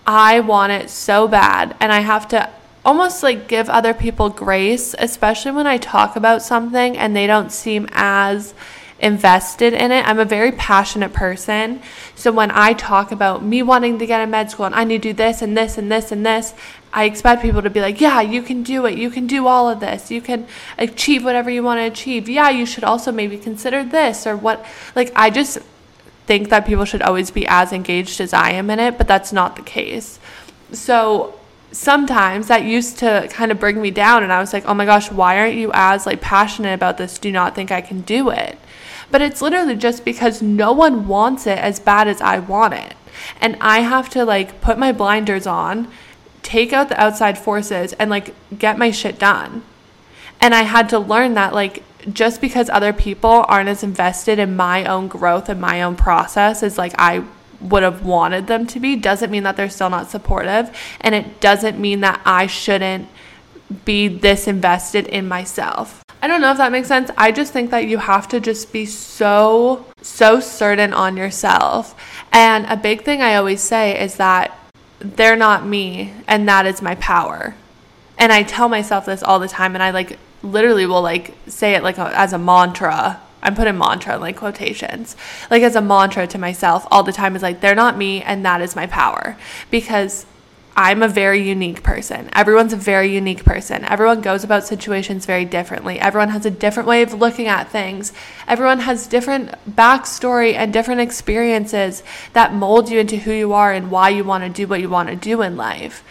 I 0.06 0.40
want 0.40 0.72
it 0.72 0.90
so 0.90 1.26
bad, 1.26 1.74
and 1.80 1.90
I 1.90 2.00
have 2.00 2.28
to 2.28 2.50
almost 2.84 3.22
like 3.22 3.48
give 3.48 3.70
other 3.70 3.94
people 3.94 4.28
grace, 4.28 4.94
especially 4.98 5.52
when 5.52 5.66
I 5.66 5.78
talk 5.78 6.16
about 6.16 6.42
something 6.42 6.98
and 6.98 7.16
they 7.16 7.26
don't 7.26 7.50
seem 7.50 7.88
as 7.92 8.52
invested 9.02 9.72
in 9.72 9.90
it. 9.90 10.06
I'm 10.06 10.20
a 10.20 10.24
very 10.24 10.52
passionate 10.52 11.12
person. 11.12 11.82
So 12.14 12.30
when 12.30 12.52
I 12.52 12.72
talk 12.72 13.10
about 13.10 13.44
me 13.44 13.60
wanting 13.62 13.98
to 13.98 14.06
get 14.06 14.22
a 14.22 14.26
med 14.26 14.50
school 14.50 14.64
and 14.64 14.74
I 14.74 14.84
need 14.84 15.02
to 15.02 15.08
do 15.08 15.12
this 15.12 15.42
and 15.42 15.56
this 15.56 15.76
and 15.76 15.90
this 15.90 16.12
and 16.12 16.24
this, 16.24 16.54
I 16.92 17.04
expect 17.04 17.42
people 17.42 17.62
to 17.62 17.70
be 17.70 17.80
like, 17.80 18.00
yeah, 18.00 18.20
you 18.20 18.42
can 18.42 18.62
do 18.62 18.86
it. 18.86 18.96
You 18.96 19.10
can 19.10 19.26
do 19.26 19.48
all 19.48 19.68
of 19.68 19.80
this. 19.80 20.10
You 20.10 20.20
can 20.20 20.46
achieve 20.78 21.24
whatever 21.24 21.50
you 21.50 21.62
want 21.62 21.78
to 21.78 21.84
achieve. 21.84 22.28
Yeah, 22.28 22.48
you 22.50 22.64
should 22.64 22.84
also 22.84 23.10
maybe 23.10 23.36
consider 23.36 23.82
this 23.82 24.26
or 24.26 24.36
what. 24.36 24.64
Like, 24.94 25.12
I 25.16 25.30
just 25.30 25.58
think 26.26 26.50
that 26.50 26.64
people 26.64 26.84
should 26.84 27.02
always 27.02 27.30
be 27.30 27.46
as 27.48 27.72
engaged 27.72 28.20
as 28.20 28.32
I 28.32 28.50
am 28.50 28.70
in 28.70 28.78
it, 28.78 28.98
but 28.98 29.08
that's 29.08 29.32
not 29.32 29.56
the 29.56 29.62
case. 29.62 30.20
So 30.70 31.34
sometimes 31.72 32.48
that 32.48 32.62
used 32.62 32.98
to 32.98 33.26
kind 33.32 33.50
of 33.50 33.58
bring 33.58 33.80
me 33.80 33.90
down 33.90 34.22
and 34.22 34.32
I 34.32 34.38
was 34.38 34.52
like, 34.52 34.64
"Oh 34.66 34.74
my 34.74 34.84
gosh, 34.84 35.10
why 35.10 35.38
aren't 35.38 35.54
you 35.54 35.70
as 35.74 36.06
like 36.06 36.20
passionate 36.20 36.74
about 36.74 36.98
this? 36.98 37.18
Do 37.18 37.32
not 37.32 37.54
think 37.54 37.72
I 37.72 37.80
can 37.80 38.02
do 38.02 38.30
it." 38.30 38.58
But 39.12 39.22
it's 39.22 39.40
literally 39.40 39.76
just 39.76 40.04
because 40.04 40.42
no 40.42 40.72
one 40.72 41.06
wants 41.06 41.46
it 41.46 41.58
as 41.58 41.78
bad 41.78 42.08
as 42.08 42.20
I 42.20 42.40
want 42.40 42.74
it. 42.74 42.94
And 43.40 43.56
I 43.60 43.80
have 43.80 44.08
to 44.10 44.24
like 44.24 44.60
put 44.60 44.78
my 44.78 44.90
blinders 44.90 45.46
on, 45.46 45.88
take 46.42 46.72
out 46.72 46.88
the 46.88 47.00
outside 47.00 47.38
forces, 47.38 47.92
and 47.92 48.10
like 48.10 48.34
get 48.58 48.78
my 48.78 48.90
shit 48.90 49.18
done. 49.18 49.62
And 50.40 50.54
I 50.54 50.62
had 50.62 50.88
to 50.88 50.98
learn 50.98 51.34
that 51.34 51.54
like 51.54 51.84
just 52.10 52.40
because 52.40 52.68
other 52.70 52.92
people 52.92 53.44
aren't 53.48 53.68
as 53.68 53.84
invested 53.84 54.38
in 54.38 54.56
my 54.56 54.84
own 54.86 55.06
growth 55.06 55.48
and 55.48 55.60
my 55.60 55.82
own 55.82 55.94
process 55.94 56.62
as 56.62 56.78
like 56.78 56.94
I 56.98 57.24
would 57.60 57.84
have 57.84 58.04
wanted 58.04 58.48
them 58.48 58.66
to 58.66 58.80
be 58.80 58.96
doesn't 58.96 59.30
mean 59.30 59.44
that 59.44 59.56
they're 59.56 59.70
still 59.70 59.90
not 59.90 60.10
supportive 60.10 60.76
and 61.00 61.14
it 61.14 61.40
doesn't 61.40 61.78
mean 61.78 62.00
that 62.00 62.20
I 62.24 62.48
shouldn't 62.48 63.08
be 63.84 64.08
this 64.08 64.48
invested 64.48 65.06
in 65.06 65.28
myself. 65.28 66.01
I 66.22 66.28
don't 66.28 66.40
know 66.40 66.52
if 66.52 66.58
that 66.58 66.70
makes 66.70 66.86
sense. 66.86 67.10
I 67.18 67.32
just 67.32 67.52
think 67.52 67.72
that 67.72 67.88
you 67.88 67.98
have 67.98 68.28
to 68.28 68.38
just 68.38 68.72
be 68.72 68.86
so, 68.86 69.84
so 70.02 70.38
certain 70.38 70.92
on 70.92 71.16
yourself. 71.16 71.96
And 72.30 72.64
a 72.66 72.76
big 72.76 73.02
thing 73.02 73.20
I 73.20 73.34
always 73.34 73.60
say 73.60 74.00
is 74.00 74.16
that 74.16 74.56
they're 75.00 75.34
not 75.34 75.66
me 75.66 76.14
and 76.28 76.48
that 76.48 76.64
is 76.64 76.80
my 76.80 76.94
power. 76.94 77.56
And 78.18 78.32
I 78.32 78.44
tell 78.44 78.68
myself 78.68 79.04
this 79.04 79.24
all 79.24 79.40
the 79.40 79.48
time 79.48 79.74
and 79.74 79.82
I 79.82 79.90
like 79.90 80.16
literally 80.44 80.86
will 80.86 81.02
like 81.02 81.34
say 81.48 81.74
it 81.74 81.82
like 81.82 81.98
a, 81.98 82.16
as 82.16 82.32
a 82.32 82.38
mantra. 82.38 83.20
I'm 83.42 83.56
putting 83.56 83.76
mantra 83.76 84.14
in 84.14 84.20
like 84.20 84.36
quotations. 84.36 85.16
Like 85.50 85.64
as 85.64 85.74
a 85.74 85.82
mantra 85.82 86.28
to 86.28 86.38
myself 86.38 86.86
all 86.92 87.02
the 87.02 87.12
time 87.12 87.34
is 87.34 87.42
like 87.42 87.60
they're 87.60 87.74
not 87.74 87.98
me 87.98 88.22
and 88.22 88.44
that 88.44 88.62
is 88.62 88.76
my 88.76 88.86
power 88.86 89.36
because 89.72 90.24
I'm 90.76 91.02
a 91.02 91.08
very 91.08 91.42
unique 91.42 91.82
person. 91.82 92.30
Everyone's 92.32 92.72
a 92.72 92.76
very 92.76 93.12
unique 93.12 93.44
person. 93.44 93.84
Everyone 93.84 94.22
goes 94.22 94.42
about 94.42 94.64
situations 94.64 95.26
very 95.26 95.44
differently. 95.44 96.00
Everyone 96.00 96.30
has 96.30 96.46
a 96.46 96.50
different 96.50 96.88
way 96.88 97.02
of 97.02 97.12
looking 97.12 97.46
at 97.46 97.68
things. 97.68 98.12
Everyone 98.48 98.80
has 98.80 99.06
different 99.06 99.50
backstory 99.68 100.54
and 100.54 100.72
different 100.72 101.02
experiences 101.02 102.02
that 102.32 102.54
mold 102.54 102.88
you 102.88 103.00
into 103.00 103.18
who 103.18 103.32
you 103.32 103.52
are 103.52 103.72
and 103.72 103.90
why 103.90 104.08
you 104.08 104.24
want 104.24 104.44
to 104.44 104.50
do 104.50 104.66
what 104.66 104.80
you 104.80 104.88
want 104.88 105.10
to 105.10 105.16
do 105.16 105.42
in 105.42 105.56
life. 105.56 106.02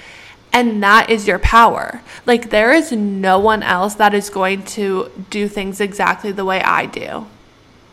And 0.53 0.84
that 0.84 1.10
is 1.10 1.27
your 1.27 1.39
power. 1.39 2.01
Like, 2.25 2.50
there 2.50 2.72
is 2.72 2.91
no 2.91 3.39
one 3.39 3.63
else 3.63 3.96
that 3.96 4.13
is 4.13 4.30
going 4.30 4.63
to 4.65 5.10
do 5.30 5.48
things 5.48 5.80
exactly 5.80 6.32
the 6.32 6.46
way 6.46 6.62
I 6.62 6.86
do. 6.86 7.27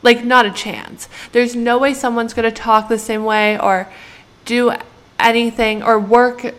Like, 0.03 0.25
not 0.25 0.45
a 0.45 0.51
chance. 0.51 1.09
There's 1.33 1.57
no 1.57 1.79
way 1.79 1.95
someone's 1.95 2.35
going 2.35 2.51
to 2.51 2.55
talk 2.55 2.89
the 2.89 2.99
same 2.99 3.25
way 3.25 3.59
or 3.59 3.89
do 4.45 4.73
anything 5.19 5.83
or 5.83 5.99
work 5.99 6.55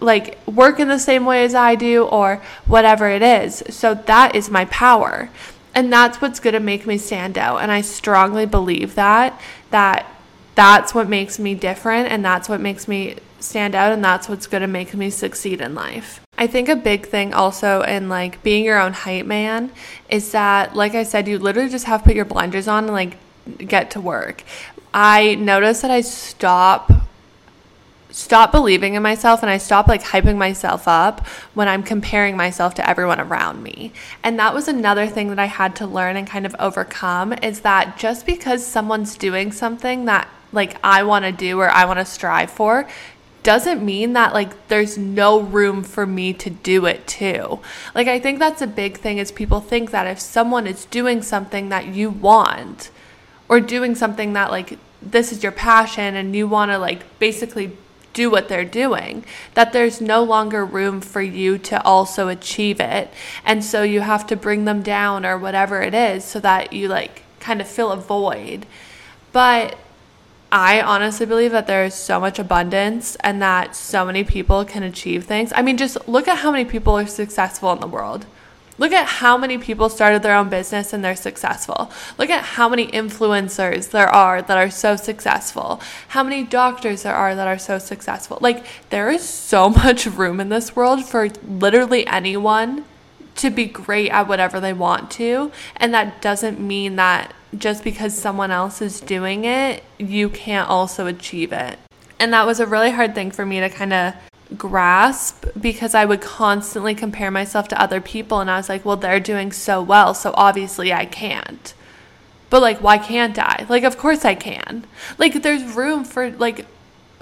like 0.00 0.44
work 0.46 0.80
in 0.80 0.88
the 0.88 0.98
same 0.98 1.24
way 1.24 1.44
as 1.44 1.54
I 1.54 1.74
do 1.76 2.04
or 2.04 2.42
whatever 2.66 3.08
it 3.08 3.22
is. 3.22 3.62
So 3.70 3.94
that 3.94 4.34
is 4.34 4.50
my 4.50 4.64
power. 4.66 5.30
And 5.74 5.92
that's 5.92 6.20
what's 6.20 6.40
going 6.40 6.54
to 6.54 6.60
make 6.60 6.86
me 6.86 6.98
stand 6.98 7.38
out. 7.38 7.58
And 7.58 7.70
I 7.70 7.80
strongly 7.80 8.44
believe 8.44 8.94
that 8.96 9.40
that 9.70 10.06
that's 10.54 10.94
what 10.94 11.08
makes 11.08 11.38
me 11.38 11.54
different 11.54 12.10
and 12.10 12.24
that's 12.24 12.48
what 12.48 12.60
makes 12.60 12.86
me 12.86 13.16
stand 13.40 13.74
out 13.74 13.92
and 13.92 14.04
that's 14.04 14.28
what's 14.28 14.46
going 14.46 14.60
to 14.60 14.66
make 14.66 14.94
me 14.94 15.08
succeed 15.08 15.60
in 15.60 15.74
life. 15.74 16.20
I 16.36 16.46
think 16.46 16.68
a 16.68 16.76
big 16.76 17.06
thing 17.06 17.32
also 17.32 17.82
in 17.82 18.08
like 18.08 18.42
being 18.42 18.64
your 18.64 18.80
own 18.80 18.92
hype 18.92 19.26
man 19.26 19.70
is 20.08 20.32
that 20.32 20.76
like 20.76 20.94
I 20.94 21.04
said 21.04 21.26
you 21.26 21.38
literally 21.38 21.70
just 21.70 21.86
have 21.86 22.02
to 22.02 22.08
put 22.08 22.16
your 22.16 22.24
blinders 22.24 22.68
on 22.68 22.84
and 22.84 22.92
like 22.92 23.16
get 23.58 23.90
to 23.92 24.00
work. 24.00 24.42
I 24.92 25.36
notice 25.36 25.80
that 25.80 25.90
I 25.90 26.02
stop 26.02 26.92
stop 28.12 28.52
believing 28.52 28.94
in 28.94 29.02
myself 29.02 29.42
and 29.42 29.50
I 29.50 29.58
stop 29.58 29.88
like 29.88 30.02
hyping 30.02 30.36
myself 30.36 30.86
up 30.86 31.26
when 31.54 31.66
I'm 31.66 31.82
comparing 31.82 32.36
myself 32.36 32.74
to 32.74 32.88
everyone 32.88 33.20
around 33.20 33.62
me. 33.62 33.92
And 34.22 34.38
that 34.38 34.54
was 34.54 34.68
another 34.68 35.06
thing 35.06 35.28
that 35.28 35.38
I 35.38 35.46
had 35.46 35.74
to 35.76 35.86
learn 35.86 36.16
and 36.16 36.26
kind 36.26 36.46
of 36.46 36.54
overcome 36.58 37.32
is 37.32 37.60
that 37.60 37.98
just 37.98 38.26
because 38.26 38.64
someone's 38.64 39.16
doing 39.16 39.50
something 39.50 40.04
that 40.04 40.28
like 40.52 40.76
I 40.84 41.02
want 41.02 41.24
to 41.24 41.32
do 41.32 41.58
or 41.58 41.70
I 41.70 41.86
want 41.86 41.98
to 41.98 42.04
strive 42.04 42.50
for 42.50 42.86
doesn't 43.42 43.84
mean 43.84 44.12
that 44.12 44.32
like 44.34 44.68
there's 44.68 44.96
no 44.96 45.40
room 45.40 45.82
for 45.82 46.06
me 46.06 46.32
to 46.34 46.50
do 46.50 46.86
it 46.86 47.06
too. 47.06 47.60
Like 47.94 48.06
I 48.06 48.20
think 48.20 48.38
that's 48.38 48.62
a 48.62 48.66
big 48.66 48.98
thing 48.98 49.18
is 49.18 49.32
people 49.32 49.60
think 49.60 49.90
that 49.90 50.06
if 50.06 50.20
someone 50.20 50.66
is 50.66 50.84
doing 50.84 51.22
something 51.22 51.70
that 51.70 51.86
you 51.86 52.10
want 52.10 52.90
or 53.48 53.58
doing 53.58 53.94
something 53.94 54.34
that 54.34 54.50
like 54.50 54.78
this 55.00 55.32
is 55.32 55.42
your 55.42 55.52
passion 55.52 56.14
and 56.14 56.36
you 56.36 56.46
want 56.46 56.70
to 56.70 56.78
like 56.78 57.18
basically 57.18 57.76
do 58.12 58.30
what 58.30 58.48
they're 58.48 58.64
doing, 58.64 59.24
that 59.54 59.72
there's 59.72 60.00
no 60.00 60.22
longer 60.22 60.64
room 60.64 61.00
for 61.00 61.22
you 61.22 61.58
to 61.58 61.82
also 61.84 62.28
achieve 62.28 62.80
it. 62.80 63.10
And 63.44 63.64
so 63.64 63.82
you 63.82 64.00
have 64.00 64.26
to 64.28 64.36
bring 64.36 64.64
them 64.64 64.82
down 64.82 65.24
or 65.24 65.38
whatever 65.38 65.82
it 65.82 65.94
is 65.94 66.24
so 66.24 66.40
that 66.40 66.72
you 66.72 66.88
like 66.88 67.22
kind 67.40 67.60
of 67.60 67.68
fill 67.68 67.90
a 67.90 67.96
void. 67.96 68.66
But 69.32 69.78
I 70.50 70.82
honestly 70.82 71.24
believe 71.24 71.52
that 71.52 71.66
there 71.66 71.84
is 71.84 71.94
so 71.94 72.20
much 72.20 72.38
abundance 72.38 73.16
and 73.20 73.40
that 73.40 73.74
so 73.74 74.04
many 74.04 74.22
people 74.22 74.66
can 74.66 74.82
achieve 74.82 75.24
things. 75.24 75.50
I 75.54 75.62
mean, 75.62 75.78
just 75.78 76.06
look 76.06 76.28
at 76.28 76.38
how 76.38 76.50
many 76.50 76.66
people 76.66 76.98
are 76.98 77.06
successful 77.06 77.72
in 77.72 77.80
the 77.80 77.86
world. 77.86 78.26
Look 78.78 78.92
at 78.92 79.06
how 79.06 79.36
many 79.36 79.58
people 79.58 79.88
started 79.88 80.22
their 80.22 80.34
own 80.34 80.48
business 80.48 80.92
and 80.92 81.04
they're 81.04 81.16
successful. 81.16 81.90
Look 82.18 82.30
at 82.30 82.44
how 82.44 82.68
many 82.68 82.86
influencers 82.88 83.90
there 83.90 84.08
are 84.08 84.40
that 84.42 84.56
are 84.56 84.70
so 84.70 84.96
successful. 84.96 85.80
How 86.08 86.22
many 86.22 86.42
doctors 86.42 87.02
there 87.02 87.14
are 87.14 87.34
that 87.34 87.46
are 87.46 87.58
so 87.58 87.78
successful. 87.78 88.38
Like, 88.40 88.64
there 88.90 89.10
is 89.10 89.22
so 89.22 89.68
much 89.84 90.06
room 90.06 90.40
in 90.40 90.48
this 90.48 90.74
world 90.74 91.04
for 91.04 91.28
literally 91.46 92.06
anyone 92.06 92.84
to 93.36 93.50
be 93.50 93.66
great 93.66 94.10
at 94.10 94.28
whatever 94.28 94.60
they 94.60 94.72
want 94.72 95.10
to. 95.12 95.52
And 95.76 95.92
that 95.94 96.20
doesn't 96.20 96.60
mean 96.60 96.96
that 96.96 97.34
just 97.56 97.84
because 97.84 98.16
someone 98.16 98.50
else 98.50 98.80
is 98.80 99.00
doing 99.00 99.44
it, 99.44 99.82
you 99.98 100.28
can't 100.28 100.68
also 100.68 101.06
achieve 101.06 101.52
it. 101.52 101.78
And 102.18 102.32
that 102.32 102.46
was 102.46 102.60
a 102.60 102.66
really 102.66 102.90
hard 102.90 103.14
thing 103.14 103.30
for 103.30 103.44
me 103.44 103.60
to 103.60 103.68
kind 103.68 103.92
of 103.92 104.14
grasp 104.56 105.46
because 105.60 105.94
I 105.94 106.04
would 106.04 106.20
constantly 106.20 106.94
compare 106.94 107.30
myself 107.30 107.68
to 107.68 107.80
other 107.80 108.00
people 108.00 108.40
and 108.40 108.50
I 108.50 108.56
was 108.56 108.68
like, 108.68 108.84
well, 108.84 108.96
they're 108.96 109.20
doing 109.20 109.52
so 109.52 109.82
well, 109.82 110.14
so 110.14 110.32
obviously 110.34 110.92
I 110.92 111.06
can't. 111.06 111.74
But 112.50 112.62
like, 112.62 112.82
why 112.82 112.98
can't 112.98 113.38
I? 113.38 113.66
Like, 113.68 113.84
of 113.84 113.96
course 113.96 114.24
I 114.24 114.34
can. 114.34 114.84
Like, 115.18 115.42
there's 115.42 115.62
room 115.74 116.04
for 116.04 116.30
like 116.30 116.66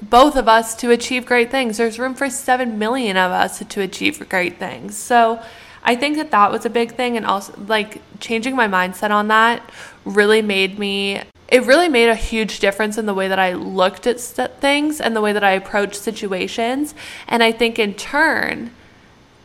both 0.02 0.34
of 0.34 0.48
us 0.48 0.74
to 0.76 0.90
achieve 0.90 1.24
great 1.26 1.50
things. 1.50 1.76
There's 1.76 1.98
room 1.98 2.14
for 2.14 2.28
7 2.28 2.78
million 2.78 3.16
of 3.16 3.30
us 3.30 3.62
to 3.64 3.80
achieve 3.80 4.28
great 4.28 4.58
things. 4.58 4.96
So, 4.96 5.40
I 5.82 5.96
think 5.96 6.16
that 6.16 6.30
that 6.30 6.50
was 6.50 6.66
a 6.66 6.70
big 6.70 6.94
thing 6.94 7.16
and 7.16 7.24
also 7.24 7.54
like 7.66 8.02
changing 8.20 8.54
my 8.54 8.68
mindset 8.68 9.10
on 9.10 9.28
that 9.28 9.62
really 10.04 10.42
made 10.42 10.78
me 10.78 11.22
it 11.50 11.64
really 11.64 11.88
made 11.88 12.08
a 12.08 12.14
huge 12.14 12.60
difference 12.60 12.96
in 12.96 13.06
the 13.06 13.14
way 13.14 13.26
that 13.28 13.38
I 13.38 13.54
looked 13.54 14.06
at 14.06 14.20
things 14.60 15.00
and 15.00 15.16
the 15.16 15.20
way 15.20 15.32
that 15.32 15.42
I 15.42 15.52
approached 15.52 15.96
situations. 15.96 16.94
And 17.26 17.42
I 17.42 17.50
think 17.50 17.78
in 17.78 17.94
turn, 17.94 18.70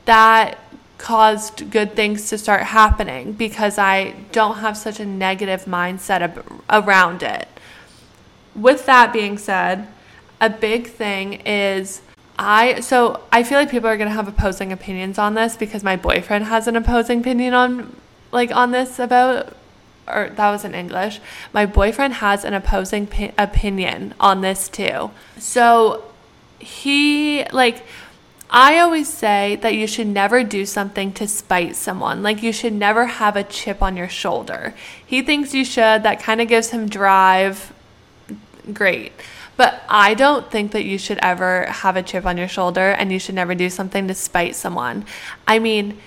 that 0.06 0.60
caused 0.98 1.72
good 1.72 1.96
things 1.96 2.30
to 2.30 2.38
start 2.38 2.64
happening 2.64 3.34
because 3.34 3.78
I 3.78 4.12
don't 4.32 4.58
have 4.58 4.78
such 4.78 5.00
a 5.00 5.06
negative 5.06 5.66
mindset 5.66 6.22
ab- 6.22 6.64
around 6.70 7.24
it. 7.24 7.48
With 8.56 8.86
that 8.86 9.12
being 9.12 9.38
said, 9.38 9.88
a 10.40 10.50
big 10.50 10.88
thing 10.88 11.34
is 11.46 12.02
I 12.38 12.82
so 12.82 13.22
I 13.32 13.44
feel 13.44 13.58
like 13.58 13.72
people 13.72 13.90
are 13.90 13.98
going 13.98 14.10
to 14.10 14.16
have 14.16 14.28
opposing 14.28 14.72
opinions 14.72 15.18
on 15.18 15.34
this 15.34 15.56
because 15.56 15.84
my 15.84 15.96
boyfriend 15.96 16.46
has 16.46 16.68
an 16.68 16.76
opposing 16.76 17.20
opinion 17.22 17.54
on 17.54 17.96
like 18.32 18.54
on 18.56 18.72
this 18.72 19.00
about 19.00 19.56
or 20.08 20.30
that 20.30 20.52
was 20.52 20.64
in 20.66 20.74
English. 20.74 21.20
My 21.54 21.66
boyfriend 21.66 22.16
has 22.16 22.44
an 22.46 22.54
opposing 22.54 23.08
p- 23.08 23.32
opinion 23.38 24.14
on 24.20 24.42
this 24.42 24.70
too. 24.70 25.12
So 25.38 26.04
he 26.60 27.46
like 27.52 27.86
I 28.50 28.80
always 28.80 29.12
say 29.12 29.58
that 29.58 29.74
you 29.74 29.88
should 29.88 30.08
never 30.08 30.44
do 30.44 30.66
something 30.66 31.12
to 31.14 31.28
spite 31.28 31.76
someone. 31.76 32.22
Like 32.22 32.44
you 32.44 32.54
should 32.54 32.74
never 32.74 33.06
have 33.06 33.36
a 33.36 33.44
chip 33.44 33.82
on 33.82 33.98
your 33.98 34.08
shoulder. 34.08 34.74
He 35.06 35.22
thinks 35.22 35.54
you 35.54 35.66
should. 35.66 36.04
That 36.04 36.22
kind 36.22 36.40
of 36.40 36.48
gives 36.48 36.70
him 36.70 36.88
drive. 36.88 37.74
Great. 38.72 39.14
But 39.58 39.84
I 39.90 40.14
don't 40.14 40.52
think 40.52 40.72
that 40.74 40.84
you 40.84 40.98
should 40.98 41.18
ever 41.22 41.66
have 41.66 41.96
a 41.96 42.04
chip 42.04 42.26
on 42.26 42.38
your 42.38 42.48
shoulder 42.48 42.92
and 42.92 43.12
you 43.12 43.20
should 43.20 43.36
never 43.36 43.56
do 43.56 43.70
something 43.70 44.08
to 44.08 44.14
spite 44.14 44.56
someone. 44.56 45.06
I 45.48 45.60
mean, 45.60 45.98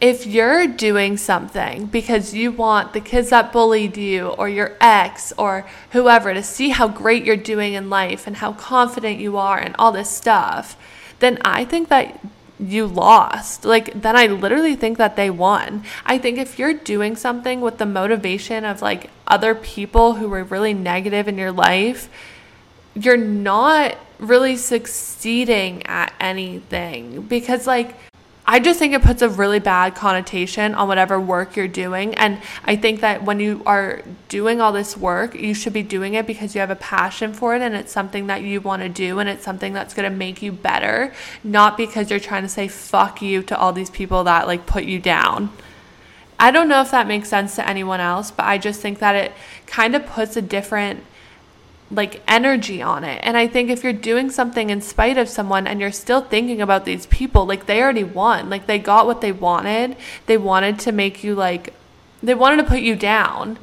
if 0.00 0.26
you're 0.26 0.66
doing 0.66 1.16
something 1.16 1.86
because 1.86 2.32
you 2.32 2.50
want 2.50 2.94
the 2.94 3.00
kids 3.00 3.30
that 3.30 3.52
bullied 3.52 3.96
you 3.98 4.28
or 4.28 4.48
your 4.48 4.76
ex 4.80 5.32
or 5.36 5.66
whoever 5.90 6.32
to 6.32 6.42
see 6.42 6.70
how 6.70 6.88
great 6.88 7.24
you're 7.24 7.36
doing 7.36 7.74
in 7.74 7.90
life 7.90 8.26
and 8.26 8.36
how 8.36 8.52
confident 8.54 9.20
you 9.20 9.36
are 9.36 9.58
and 9.58 9.76
all 9.78 9.92
this 9.92 10.08
stuff, 10.08 10.76
then 11.18 11.38
I 11.44 11.66
think 11.66 11.90
that 11.90 12.18
you 12.58 12.86
lost. 12.86 13.64
Like, 13.64 14.00
then 14.00 14.16
I 14.16 14.26
literally 14.26 14.74
think 14.74 14.96
that 14.98 15.16
they 15.16 15.28
won. 15.28 15.84
I 16.06 16.16
think 16.16 16.38
if 16.38 16.58
you're 16.58 16.74
doing 16.74 17.14
something 17.14 17.60
with 17.60 17.76
the 17.76 17.86
motivation 17.86 18.64
of 18.64 18.80
like 18.80 19.10
other 19.26 19.54
people 19.54 20.14
who 20.14 20.28
were 20.28 20.44
really 20.44 20.74
negative 20.74 21.28
in 21.28 21.36
your 21.36 21.52
life, 21.52 22.08
you're 22.94 23.16
not 23.16 23.96
really 24.18 24.56
succeeding 24.56 25.82
at 25.86 26.12
anything 26.20 27.22
because, 27.22 27.66
like, 27.66 27.94
I 28.50 28.58
just 28.58 28.80
think 28.80 28.94
it 28.94 29.02
puts 29.02 29.22
a 29.22 29.28
really 29.28 29.60
bad 29.60 29.94
connotation 29.94 30.74
on 30.74 30.88
whatever 30.88 31.20
work 31.20 31.54
you're 31.54 31.68
doing. 31.68 32.16
And 32.16 32.42
I 32.64 32.74
think 32.74 33.00
that 33.00 33.22
when 33.22 33.38
you 33.38 33.62
are 33.64 34.02
doing 34.28 34.60
all 34.60 34.72
this 34.72 34.96
work, 34.96 35.36
you 35.36 35.54
should 35.54 35.72
be 35.72 35.84
doing 35.84 36.14
it 36.14 36.26
because 36.26 36.52
you 36.56 36.60
have 36.60 36.68
a 36.68 36.74
passion 36.74 37.32
for 37.32 37.54
it 37.54 37.62
and 37.62 37.76
it's 37.76 37.92
something 37.92 38.26
that 38.26 38.42
you 38.42 38.60
want 38.60 38.82
to 38.82 38.88
do 38.88 39.20
and 39.20 39.28
it's 39.28 39.44
something 39.44 39.72
that's 39.72 39.94
going 39.94 40.10
to 40.10 40.16
make 40.16 40.42
you 40.42 40.50
better, 40.50 41.12
not 41.44 41.76
because 41.76 42.10
you're 42.10 42.18
trying 42.18 42.42
to 42.42 42.48
say 42.48 42.66
fuck 42.66 43.22
you 43.22 43.44
to 43.44 43.56
all 43.56 43.72
these 43.72 43.88
people 43.88 44.24
that 44.24 44.48
like 44.48 44.66
put 44.66 44.82
you 44.82 44.98
down. 44.98 45.52
I 46.36 46.50
don't 46.50 46.68
know 46.68 46.80
if 46.80 46.90
that 46.90 47.06
makes 47.06 47.28
sense 47.28 47.54
to 47.54 47.68
anyone 47.68 48.00
else, 48.00 48.32
but 48.32 48.46
I 48.46 48.58
just 48.58 48.80
think 48.80 48.98
that 48.98 49.14
it 49.14 49.32
kind 49.66 49.94
of 49.94 50.04
puts 50.06 50.36
a 50.36 50.42
different 50.42 51.04
like 51.90 52.22
energy 52.28 52.80
on 52.80 53.02
it. 53.04 53.20
And 53.24 53.36
I 53.36 53.46
think 53.46 53.68
if 53.68 53.82
you're 53.82 53.92
doing 53.92 54.30
something 54.30 54.70
in 54.70 54.80
spite 54.80 55.18
of 55.18 55.28
someone 55.28 55.66
and 55.66 55.80
you're 55.80 55.90
still 55.90 56.20
thinking 56.20 56.62
about 56.62 56.84
these 56.84 57.06
people, 57.06 57.46
like 57.46 57.66
they 57.66 57.82
already 57.82 58.04
won, 58.04 58.48
like 58.48 58.66
they 58.66 58.78
got 58.78 59.06
what 59.06 59.20
they 59.20 59.32
wanted. 59.32 59.96
They 60.26 60.36
wanted 60.36 60.78
to 60.80 60.92
make 60.92 61.24
you 61.24 61.34
like, 61.34 61.74
they 62.22 62.34
wanted 62.34 62.58
to 62.58 62.68
put 62.68 62.80
you 62.80 62.94
down, 62.94 63.58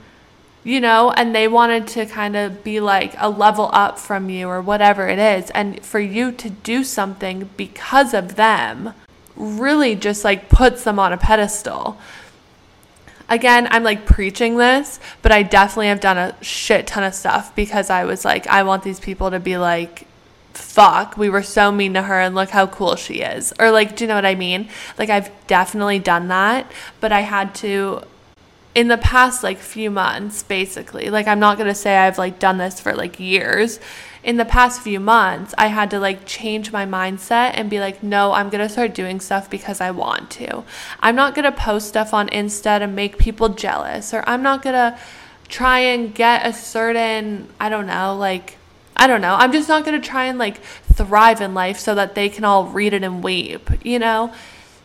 you 0.64 0.82
know, 0.82 1.12
and 1.12 1.34
they 1.34 1.48
wanted 1.48 1.88
to 1.88 2.06
kind 2.06 2.36
of 2.36 2.64
be 2.64 2.82
like 2.82 3.14
a 3.18 3.30
level 3.30 3.70
up 3.72 3.98
from 3.98 4.30
you 4.30 4.50
or 4.50 4.62
whatever 4.62 5.08
it 5.08 5.20
is. 5.20 5.50
And 5.52 5.84
for 5.86 6.00
you 6.00 6.34
to 6.34 6.50
do 6.50 6.84
something 6.84 7.50
because 7.56 8.14
of 8.14 8.36
them 8.36 8.94
really 9.38 9.96
just 9.96 10.24
like 10.24 10.50
puts 10.50 10.84
them 10.84 11.00
on 11.00 11.14
a 11.14 11.18
pedestal 11.18 11.98
again, 13.30 13.68
I'm 13.72 13.84
like 13.84 14.06
preaching 14.06 14.58
this, 14.58 15.00
but 15.22 15.32
I 15.32 15.44
definitely 15.44 15.88
have 15.88 16.00
done 16.00 16.18
a 16.18 16.36
shit 16.44 16.88
ton 16.88 17.04
of 17.04 17.14
stuff 17.14 17.56
because 17.56 17.90
I 17.90 18.06
was 18.06 18.26
like, 18.26 18.48
I 18.48 18.64
want 18.64 18.84
these 18.84 19.00
people 19.00 19.32
to 19.32 19.40
be 19.40 19.58
like, 19.58 20.08
fuck, 20.54 21.18
we 21.18 21.30
were 21.30 21.44
so 21.44 21.72
mean 21.72 21.94
to 21.94 22.02
her 22.02 22.20
and 22.20 22.36
look 22.36 22.50
how 22.50 22.68
cool 22.68 22.96
she 22.96 23.22
is. 23.22 23.54
Or 23.60 23.72
like, 23.72 23.96
do 23.96 24.04
you 24.04 24.08
know 24.08 24.16
what 24.16 24.26
I 24.26 24.36
mean? 24.36 24.70
Like, 24.98 25.10
I've 25.10 25.32
definitely 25.48 26.00
done 26.00 26.28
that, 26.30 26.72
but 27.00 27.12
I 27.12 27.22
had 27.22 27.54
to 27.56 28.04
in 28.78 28.90
the 28.90 28.98
past 28.98 29.42
like 29.42 29.58
few 29.58 29.90
months 29.90 30.44
basically 30.44 31.10
like 31.10 31.26
i'm 31.28 31.40
not 31.40 31.58
going 31.58 31.68
to 31.68 31.74
say 31.74 31.98
i've 31.98 32.20
like 32.20 32.38
done 32.38 32.60
this 32.60 32.80
for 32.80 32.94
like 32.94 33.20
years 33.20 33.80
in 34.28 34.36
the 34.36 34.44
past 34.44 34.82
few 34.82 35.00
months, 35.00 35.56
I 35.58 35.68
had 35.68 35.90
to 35.92 36.02
like 36.02 36.26
change 36.26 36.74
my 36.74 36.86
mindset 36.86 37.54
and 37.54 37.70
be 37.70 37.80
like, 37.80 38.04
no, 38.04 38.34
I'm 38.34 38.50
going 38.50 38.62
to 38.62 38.68
start 38.68 38.94
doing 38.94 39.22
stuff 39.22 39.50
because 39.50 39.80
I 39.80 39.92
want 39.92 40.30
to. 40.32 40.66
I'm 41.00 41.16
not 41.16 41.34
going 41.34 41.46
to 41.46 41.52
post 41.54 41.88
stuff 41.88 42.14
on 42.14 42.28
Insta 42.28 42.80
to 42.80 42.88
make 42.88 43.18
people 43.18 43.48
jealous, 43.48 44.14
or 44.14 44.26
I'm 44.28 44.44
not 44.44 44.62
going 44.62 44.76
to 44.76 45.00
try 45.48 45.80
and 45.80 46.14
get 46.14 46.46
a 46.46 46.52
certain, 46.52 47.48
I 47.58 47.70
don't 47.70 47.88
know, 47.88 48.18
like, 48.18 48.58
I 48.98 49.08
don't 49.08 49.22
know. 49.22 49.36
I'm 49.36 49.54
just 49.54 49.70
not 49.70 49.86
going 49.86 50.00
to 50.00 50.06
try 50.06 50.26
and 50.26 50.38
like 50.38 50.58
thrive 50.94 51.40
in 51.40 51.54
life 51.54 51.80
so 51.80 51.96
that 51.96 52.14
they 52.14 52.28
can 52.28 52.44
all 52.44 52.66
read 52.66 52.92
it 52.92 53.04
and 53.04 53.24
weep, 53.24 53.70
you 53.86 53.98
know? 53.98 54.34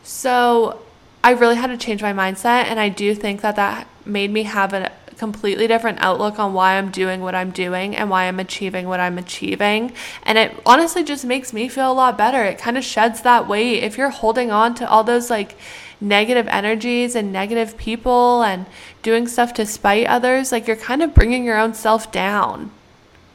So 0.05 0.83
I 1.25 1.33
really 1.33 1.57
had 1.57 1.67
to 1.69 1.77
change 1.77 2.01
my 2.01 2.13
mindset. 2.13 2.67
And 2.67 2.79
I 2.79 2.91
do 2.91 3.13
think 3.13 3.41
that 3.41 3.57
that 3.57 3.89
made 4.05 4.31
me 4.31 4.45
have 4.45 4.73
a, 4.73 4.93
completely 5.23 5.69
different 5.69 5.99
outlook 6.01 6.41
on 6.41 6.53
why 6.53 6.77
I'm 6.77 6.91
doing 6.91 7.21
what 7.21 7.33
I'm 7.33 7.53
doing 7.53 7.95
and 7.95 8.11
why 8.11 8.25
I'm 8.25 8.41
achieving 8.41 8.89
what 8.89 8.99
I'm 8.99 9.19
achieving. 9.19 9.93
And 10.25 10.37
it 10.37 10.61
honestly 10.67 11.05
just 11.05 11.25
makes 11.25 11.53
me 11.53 11.69
feel 11.69 11.93
a 11.93 11.95
lot 11.95 12.19
better. 12.19 12.43
It 12.43 12.59
kind 12.59 12.77
of 12.77 12.83
sheds 12.83 13.21
that 13.21 13.47
weight. 13.47 13.85
If 13.85 13.97
you're 13.97 14.11
holding 14.11 14.51
on 14.51 14.75
to 14.75 14.91
all 14.91 15.05
those 15.05 15.31
like 15.31 15.57
negative 16.01 16.49
energies 16.49 17.15
and 17.15 17.33
negative 17.33 17.77
people 17.77 18.43
and 18.43 18.67
doing 19.03 19.29
stuff 19.29 19.55
to 19.55 19.65
spite 19.65 20.09
others, 20.09 20.51
like 20.51 20.67
you're 20.67 20.75
kind 20.75 21.05
of 21.05 21.15
bringing 21.15 21.45
your 21.45 21.57
own 21.57 21.73
self 21.73 22.11
down. 22.11 22.73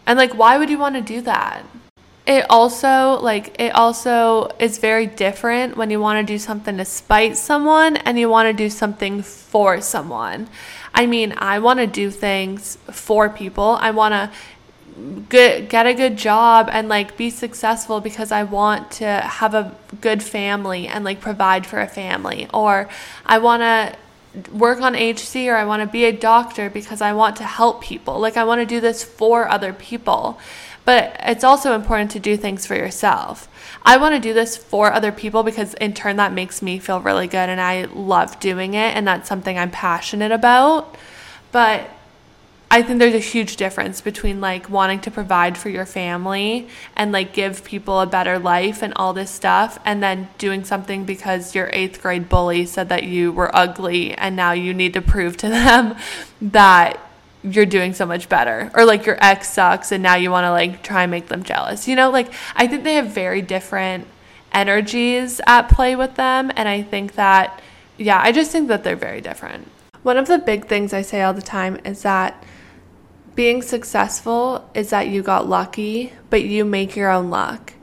And 0.06 0.18
like, 0.18 0.34
why 0.34 0.58
would 0.58 0.70
you 0.70 0.78
want 0.78 0.96
to 0.96 1.02
do 1.02 1.22
that? 1.22 1.64
it 2.28 2.46
also 2.50 3.20
like 3.22 3.56
it 3.58 3.74
also 3.74 4.50
is 4.60 4.80
very 4.80 5.08
different 5.08 5.78
when 5.78 5.90
you 5.90 6.00
want 6.00 6.20
to 6.20 6.34
do 6.34 6.38
something 6.38 6.76
to 6.76 6.84
spite 6.84 7.38
someone 7.38 7.96
and 7.96 8.20
you 8.20 8.28
want 8.28 8.48
to 8.48 8.54
do 8.54 8.70
something 8.70 9.22
for 9.22 9.80
someone 9.80 10.50
I 10.98 11.06
mean, 11.06 11.36
I 11.38 11.60
want 11.60 11.80
to 11.80 11.86
do 11.86 12.10
things 12.10 12.80
for 12.90 13.30
people. 13.30 13.78
I 13.80 13.92
want 13.92 14.14
to 14.14 14.32
get 15.30 15.70
get 15.70 15.86
a 15.86 15.94
good 15.94 16.18
job 16.18 16.70
and 16.72 16.90
like 16.90 17.16
be 17.16 17.30
successful 17.30 18.02
because 18.02 18.32
I 18.32 18.42
want 18.42 18.90
to 18.94 19.06
have 19.06 19.54
a 19.54 19.76
good 20.02 20.24
family 20.24 20.88
and 20.88 21.06
like 21.06 21.22
provide 21.22 21.68
for 21.68 21.80
a 21.80 21.88
family 21.88 22.48
or 22.52 22.90
I 23.28 23.38
want 23.38 23.62
to 23.62 24.52
work 24.52 24.82
on 24.82 24.96
HC 24.96 25.48
or 25.50 25.56
I 25.56 25.66
want 25.66 25.82
to 25.82 25.88
be 25.88 26.06
a 26.06 26.12
doctor 26.12 26.68
because 26.68 27.00
I 27.00 27.14
want 27.14 27.36
to 27.36 27.44
help 27.44 27.84
people. 27.84 28.20
Like 28.20 28.36
I 28.36 28.44
want 28.44 28.62
to 28.62 28.66
do 28.66 28.82
this 28.82 29.04
for 29.04 29.48
other 29.48 29.74
people. 29.74 30.40
But 30.88 31.18
it's 31.20 31.44
also 31.44 31.76
important 31.76 32.12
to 32.12 32.20
do 32.20 32.38
things 32.38 32.66
for 32.66 32.74
yourself. 32.74 33.50
I 33.84 33.98
want 33.98 34.16
to 34.16 34.22
do 34.22 34.34
this 34.34 34.56
for 34.56 34.94
other 34.94 35.12
people 35.12 35.44
because 35.44 35.74
in 35.74 35.94
turn 35.94 36.16
that 36.16 36.32
makes 36.32 36.62
me 36.62 36.80
feel 36.80 37.02
really 37.02 37.28
good 37.28 37.50
and 37.50 37.60
I 37.60 37.84
love 37.94 38.40
doing 38.40 38.74
it 38.74 38.96
and 38.96 39.06
that's 39.06 39.28
something 39.28 39.60
I'm 39.60 39.70
passionate 39.70 40.32
about. 40.32 40.96
But 41.52 41.90
I 42.72 42.84
think 42.84 43.00
there's 43.00 43.14
a 43.14 43.20
huge 43.20 43.58
difference 43.58 44.00
between 44.00 44.40
like 44.40 44.70
wanting 44.70 45.02
to 45.02 45.12
provide 45.12 45.58
for 45.58 45.68
your 45.68 45.86
family 45.86 46.70
and 46.96 47.12
like 47.12 47.34
give 47.34 47.66
people 47.66 48.00
a 48.00 48.06
better 48.06 48.40
life 48.40 48.82
and 48.82 48.94
all 48.96 49.12
this 49.12 49.30
stuff, 49.30 49.78
and 49.84 50.02
then 50.02 50.30
doing 50.38 50.64
something 50.64 51.04
because 51.04 51.54
your 51.54 51.70
eighth 51.74 52.02
grade 52.02 52.30
bully 52.30 52.66
said 52.66 52.88
that 52.88 53.04
you 53.04 53.34
were 53.34 53.54
ugly 53.54 54.14
and 54.14 54.38
now 54.38 54.54
you 54.54 54.74
need 54.74 54.94
to 54.94 55.02
prove 55.02 55.36
to 55.38 55.50
them 55.50 55.98
that 56.42 57.07
you're 57.44 57.66
doing 57.66 57.94
so 57.94 58.06
much 58.06 58.30
better 58.30 58.72
or 58.74 58.86
like 58.86 59.06
your 59.06 59.18
ex 59.24 59.50
sucks 59.50 59.92
and 59.92 60.02
now 60.02 60.16
you 60.16 60.32
want 60.32 60.46
to 60.46 60.52
like 60.52 60.84
try 60.84 61.04
and 61.04 61.12
make 61.12 61.28
them 61.28 61.44
jealous. 61.44 61.88
You 61.88 61.96
know, 61.96 62.10
like 62.10 62.32
I 62.56 62.68
think 62.68 62.84
they 62.84 62.96
have 62.96 63.08
very 63.08 63.42
different 63.42 64.08
energies 64.52 65.40
at 65.46 65.70
play 65.70 65.96
with 65.96 66.16
them 66.16 66.52
and 66.56 66.68
I 66.68 66.82
think 66.82 67.14
that 67.16 67.62
yeah, 67.98 68.20
I 68.22 68.32
just 68.32 68.52
think 68.52 68.68
that 68.68 68.84
they're 68.84 68.96
very 68.96 69.22
different. 69.22 69.68
One 70.04 70.18
of 70.18 70.28
the 70.28 70.38
big 70.38 70.68
things 70.68 70.94
I 70.94 71.02
say 71.02 71.22
all 71.22 71.34
the 71.34 71.42
time 71.42 71.80
is 71.84 72.04
that 72.04 72.44
being 73.36 73.62
successful 73.62 74.70
is 74.74 74.90
that 74.90 75.08
you 75.08 75.22
got 75.22 75.48
lucky, 75.48 76.14
but 76.30 76.44
you 76.44 76.66
make 76.66 76.96
your 76.96 77.12
own 77.12 77.30
luck. 77.30 77.74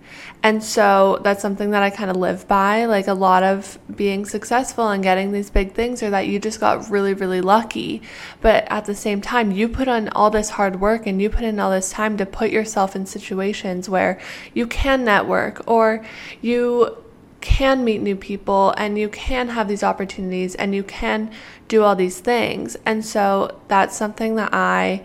And 0.44 0.62
so 0.62 1.20
that's 1.22 1.40
something 1.40 1.70
that 1.70 1.82
I 1.82 1.88
kind 1.88 2.10
of 2.10 2.18
live 2.18 2.46
by. 2.46 2.84
Like 2.84 3.08
a 3.08 3.14
lot 3.14 3.42
of 3.42 3.78
being 3.96 4.26
successful 4.26 4.90
and 4.90 5.02
getting 5.02 5.32
these 5.32 5.48
big 5.48 5.72
things 5.72 6.02
are 6.02 6.10
that 6.10 6.26
you 6.26 6.38
just 6.38 6.60
got 6.60 6.90
really, 6.90 7.14
really 7.14 7.40
lucky. 7.40 8.02
But 8.42 8.66
at 8.68 8.84
the 8.84 8.94
same 8.94 9.22
time, 9.22 9.52
you 9.52 9.70
put 9.70 9.88
on 9.88 10.10
all 10.10 10.28
this 10.28 10.50
hard 10.50 10.82
work 10.82 11.06
and 11.06 11.20
you 11.20 11.30
put 11.30 11.44
in 11.44 11.58
all 11.58 11.70
this 11.70 11.90
time 11.90 12.18
to 12.18 12.26
put 12.26 12.50
yourself 12.50 12.94
in 12.94 13.06
situations 13.06 13.88
where 13.88 14.20
you 14.52 14.66
can 14.66 15.02
network 15.02 15.62
or 15.66 16.04
you 16.42 16.98
can 17.40 17.82
meet 17.82 18.02
new 18.02 18.16
people 18.16 18.74
and 18.76 18.98
you 18.98 19.08
can 19.08 19.48
have 19.48 19.66
these 19.66 19.82
opportunities 19.82 20.54
and 20.56 20.74
you 20.74 20.82
can 20.82 21.30
do 21.68 21.82
all 21.82 21.96
these 21.96 22.20
things. 22.20 22.76
And 22.84 23.02
so 23.02 23.62
that's 23.68 23.96
something 23.96 24.36
that 24.36 24.52
I 24.52 25.04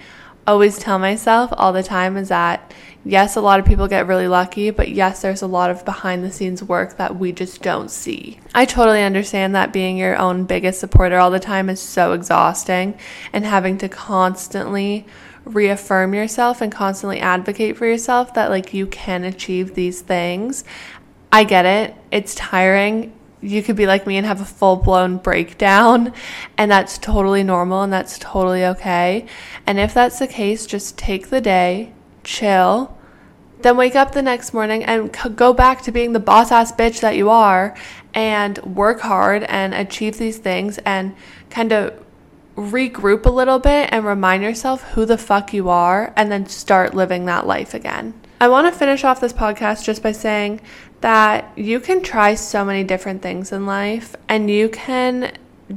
always 0.50 0.80
tell 0.80 0.98
myself 0.98 1.54
all 1.54 1.72
the 1.72 1.84
time 1.84 2.18
is 2.18 2.30
that 2.30 2.74
yes, 3.06 3.36
a 3.36 3.42
lot 3.42 3.60
of 3.60 3.66
people 3.66 3.88
get 3.88 4.08
really 4.08 4.28
lucky, 4.28 4.72
but 4.72 4.90
yes, 4.90 5.22
there's 5.22 5.42
a 5.42 5.48
lot 5.48 5.70
of 5.70 5.86
behind 5.86 6.24
the 6.24 6.32
scenes 6.32 6.64
work 6.64 6.98
that 6.98 7.18
we 7.18 7.32
just 7.32 7.62
don't 7.62 7.90
see. 7.90 8.40
I 8.54 8.66
totally 8.66 9.04
understand 9.04 9.56
that 9.56 9.72
being 9.72 9.98
your 9.98 10.18
own 10.18 10.46
biggest 10.46 10.80
supporter 10.80 11.18
all 11.18 11.32
the 11.32 11.40
time 11.40 11.70
is 11.70 11.80
so 11.80 12.14
exhausting 12.14 12.98
and 13.32 13.46
having 13.46 13.78
to 13.78 13.90
constantly 13.90 15.06
reaffirm 15.46 16.14
yourself 16.14 16.62
and 16.62 16.72
constantly 16.72 17.20
advocate 17.20 17.78
for 17.78 17.86
yourself 17.86 18.34
that 18.34 18.50
like 18.50 18.74
you 18.74 18.88
can 18.88 19.24
achieve 19.24 19.76
these 19.76 20.02
things. 20.02 20.64
I 21.32 21.44
get 21.44 21.66
it. 21.66 21.96
It's 22.12 22.36
tiring 22.36 23.14
you 23.41 23.63
could 23.63 23.75
be 23.75 23.86
like 23.88 24.06
me 24.06 24.17
and 24.17 24.25
have 24.25 24.41
a 24.41 24.45
full 24.45 24.75
blown 24.75 25.17
breakdown, 25.17 26.13
and 26.58 26.69
that's 26.69 26.97
totally 26.97 27.43
normal 27.43 27.84
and 27.84 27.93
that's 27.93 28.17
totally 28.19 28.65
okay. 28.65 29.25
And 29.65 29.80
if 29.80 29.93
that's 29.93 30.19
the 30.19 30.28
case, 30.28 30.65
just 30.65 30.97
take 30.97 31.30
the 31.30 31.41
day, 31.41 31.93
chill, 32.23 32.97
then 33.62 33.78
wake 33.78 33.95
up 33.95 34.13
the 34.13 34.21
next 34.21 34.54
morning 34.54 34.84
and 34.84 35.15
go 35.36 35.54
back 35.54 35.82
to 35.84 35.91
being 35.91 36.13
the 36.13 36.19
boss 36.19 36.52
ass 36.52 36.71
bitch 36.71 37.02
that 37.02 37.15
you 37.15 37.30
are 37.30 37.75
and 38.13 38.58
work 38.60 39.02
hard 39.02 39.43
and 39.43 39.73
achieve 39.73 40.17
these 40.17 40.38
things 40.38 40.78
and 40.80 41.15
kind 41.49 41.71
of 41.71 42.06
regroup 42.56 43.25
a 43.25 43.30
little 43.30 43.60
bit 43.60 43.89
and 43.91 44.06
remind 44.06 44.43
yourself 44.43 44.84
who 44.91 45.06
the 45.06 45.17
fuck 45.17 45.54
you 45.54 45.69
are 45.69 46.13
and 46.15 46.32
then 46.32 46.45
start 46.45 46.93
living 46.93 47.25
that 47.25 47.47
life 47.47 47.73
again. 47.73 48.13
I 48.41 48.47
want 48.47 48.71
to 48.71 48.78
finish 48.78 49.04
off 49.04 49.19
this 49.19 49.34
podcast 49.34 49.84
just 49.84 50.02
by 50.02 50.13
saying 50.13 50.62
that 51.02 51.52
you 51.58 51.80
can 51.80 52.02
try 52.02 52.36
so 52.36 52.66
many 52.66 52.84
different 52.84 53.22
things 53.22 53.52
in 53.52 53.66
life 53.66 54.16
and 54.28 54.50
you 54.50 54.70
can 54.70 55.32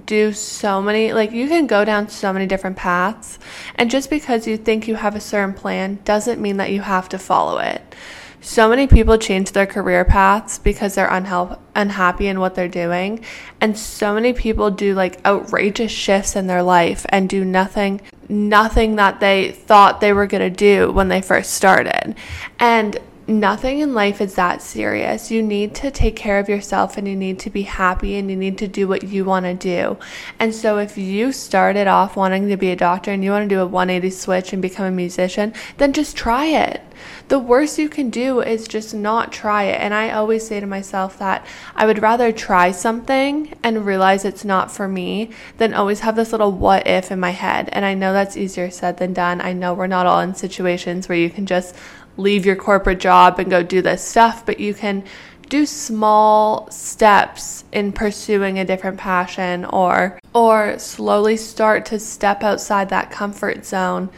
do 0.06 0.32
so 0.32 0.80
many 0.80 1.12
like 1.12 1.32
you 1.32 1.46
can 1.48 1.66
go 1.66 1.84
down 1.84 2.08
so 2.08 2.32
many 2.32 2.46
different 2.46 2.76
paths 2.76 3.38
and 3.74 3.90
just 3.90 4.08
because 4.08 4.46
you 4.46 4.56
think 4.56 4.88
you 4.88 4.94
have 4.94 5.14
a 5.14 5.20
certain 5.20 5.52
plan 5.52 5.98
doesn't 6.04 6.40
mean 6.40 6.56
that 6.56 6.70
you 6.70 6.80
have 6.80 7.08
to 7.08 7.18
follow 7.18 7.58
it. 7.58 7.94
So 8.40 8.68
many 8.68 8.88
people 8.88 9.18
change 9.18 9.52
their 9.52 9.66
career 9.66 10.04
paths 10.04 10.58
because 10.58 10.96
they're 10.96 11.08
unhelp- 11.08 11.60
unhappy 11.76 12.26
in 12.26 12.40
what 12.40 12.54
they're 12.54 12.68
doing 12.68 13.24
and 13.60 13.78
so 13.78 14.14
many 14.14 14.32
people 14.32 14.70
do 14.70 14.94
like 14.94 15.24
outrageous 15.24 15.92
shifts 15.92 16.34
in 16.36 16.46
their 16.46 16.62
life 16.62 17.06
and 17.10 17.28
do 17.28 17.44
nothing 17.44 18.00
nothing 18.28 18.96
that 18.96 19.20
they 19.20 19.52
thought 19.52 20.00
they 20.00 20.12
were 20.12 20.26
going 20.26 20.40
to 20.40 20.56
do 20.56 20.90
when 20.90 21.08
they 21.08 21.20
first 21.20 21.52
started. 21.52 22.14
And 22.58 22.98
nothing 23.26 23.80
in 23.80 23.94
life 23.94 24.20
is 24.20 24.34
that 24.34 24.62
serious. 24.62 25.30
You 25.30 25.42
need 25.42 25.74
to 25.76 25.90
take 25.90 26.16
care 26.16 26.38
of 26.38 26.48
yourself 26.48 26.96
and 26.96 27.06
you 27.06 27.16
need 27.16 27.38
to 27.40 27.50
be 27.50 27.62
happy 27.62 28.16
and 28.16 28.30
you 28.30 28.36
need 28.36 28.58
to 28.58 28.68
do 28.68 28.88
what 28.88 29.04
you 29.04 29.24
want 29.24 29.46
to 29.46 29.54
do. 29.54 29.98
And 30.38 30.54
so, 30.54 30.78
if 30.78 30.98
you 30.98 31.32
started 31.32 31.86
off 31.86 32.16
wanting 32.16 32.48
to 32.48 32.56
be 32.56 32.70
a 32.70 32.76
doctor 32.76 33.12
and 33.12 33.22
you 33.24 33.30
want 33.30 33.48
to 33.48 33.54
do 33.54 33.60
a 33.60 33.66
180 33.66 34.10
switch 34.10 34.52
and 34.52 34.60
become 34.60 34.86
a 34.86 34.90
musician, 34.90 35.52
then 35.78 35.92
just 35.92 36.16
try 36.16 36.46
it. 36.46 36.82
The 37.28 37.38
worst 37.38 37.78
you 37.78 37.88
can 37.88 38.10
do 38.10 38.40
is 38.40 38.68
just 38.68 38.94
not 38.94 39.32
try 39.32 39.64
it. 39.64 39.80
And 39.80 39.94
I 39.94 40.10
always 40.10 40.46
say 40.46 40.60
to 40.60 40.66
myself 40.66 41.18
that 41.18 41.46
I 41.74 41.86
would 41.86 42.02
rather 42.02 42.32
try 42.32 42.70
something 42.70 43.54
and 43.62 43.86
realize 43.86 44.24
it's 44.24 44.44
not 44.44 44.70
for 44.70 44.86
me 44.88 45.30
than 45.58 45.74
always 45.74 46.00
have 46.00 46.16
this 46.16 46.32
little 46.32 46.52
what 46.52 46.86
if 46.86 47.10
in 47.10 47.20
my 47.20 47.30
head. 47.30 47.68
And 47.72 47.84
I 47.84 47.94
know 47.94 48.12
that's 48.12 48.36
easier 48.36 48.70
said 48.70 48.98
than 48.98 49.12
done. 49.12 49.40
I 49.40 49.52
know 49.52 49.74
we're 49.74 49.86
not 49.86 50.06
all 50.06 50.20
in 50.20 50.34
situations 50.34 51.08
where 51.08 51.18
you 51.18 51.30
can 51.30 51.46
just 51.46 51.74
leave 52.16 52.44
your 52.46 52.56
corporate 52.56 53.00
job 53.00 53.38
and 53.38 53.50
go 53.50 53.62
do 53.62 53.82
this 53.82 54.02
stuff, 54.02 54.44
but 54.44 54.60
you 54.60 54.74
can 54.74 55.04
do 55.48 55.66
small 55.66 56.70
steps 56.70 57.64
in 57.72 57.92
pursuing 57.92 58.58
a 58.58 58.64
different 58.64 58.98
passion 58.98 59.66
or 59.66 60.18
or 60.34 60.78
slowly 60.78 61.36
start 61.36 61.84
to 61.84 61.98
step 61.98 62.42
outside 62.42 62.88
that 62.88 63.10
comfort 63.10 63.66
zone 63.66 64.08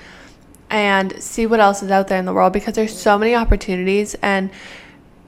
and 0.70 1.20
see 1.20 1.46
what 1.46 1.58
else 1.58 1.82
is 1.82 1.90
out 1.90 2.06
there 2.06 2.18
in 2.18 2.24
the 2.24 2.32
world 2.32 2.52
because 2.52 2.74
there's 2.74 2.96
so 2.96 3.18
many 3.18 3.34
opportunities 3.34 4.14
and 4.22 4.48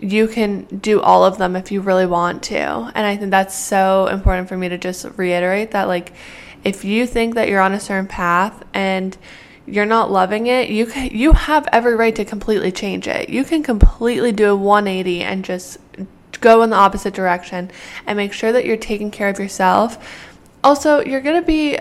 you 0.00 0.28
can 0.28 0.62
do 0.64 1.00
all 1.00 1.24
of 1.24 1.38
them 1.38 1.56
if 1.56 1.72
you 1.72 1.80
really 1.80 2.06
want 2.06 2.42
to. 2.42 2.56
And 2.56 2.98
I 2.98 3.16
think 3.16 3.30
that's 3.30 3.58
so 3.58 4.06
important 4.06 4.48
for 4.48 4.56
me 4.56 4.68
to 4.68 4.78
just 4.78 5.06
reiterate 5.16 5.72
that 5.72 5.88
like 5.88 6.12
if 6.64 6.84
you 6.84 7.06
think 7.06 7.34
that 7.34 7.48
you're 7.48 7.60
on 7.60 7.72
a 7.72 7.80
certain 7.80 8.06
path 8.06 8.64
and 8.74 9.16
you're 9.66 9.86
not 9.86 10.10
loving 10.10 10.46
it, 10.46 10.70
you 10.70 10.86
can, 10.86 11.10
you 11.10 11.32
have 11.32 11.68
every 11.72 11.96
right 11.96 12.14
to 12.16 12.24
completely 12.24 12.70
change 12.70 13.08
it. 13.08 13.28
You 13.28 13.44
can 13.44 13.62
completely 13.62 14.32
do 14.32 14.52
a 14.52 14.56
180 14.56 15.22
and 15.22 15.44
just 15.44 15.78
go 16.40 16.62
in 16.62 16.70
the 16.70 16.76
opposite 16.76 17.14
direction 17.14 17.70
and 18.06 18.16
make 18.16 18.32
sure 18.32 18.52
that 18.52 18.64
you're 18.64 18.76
taking 18.76 19.10
care 19.10 19.28
of 19.28 19.38
yourself. 19.38 19.98
Also, 20.62 21.04
you're 21.04 21.20
going 21.20 21.40
to 21.40 21.46
be 21.46 21.78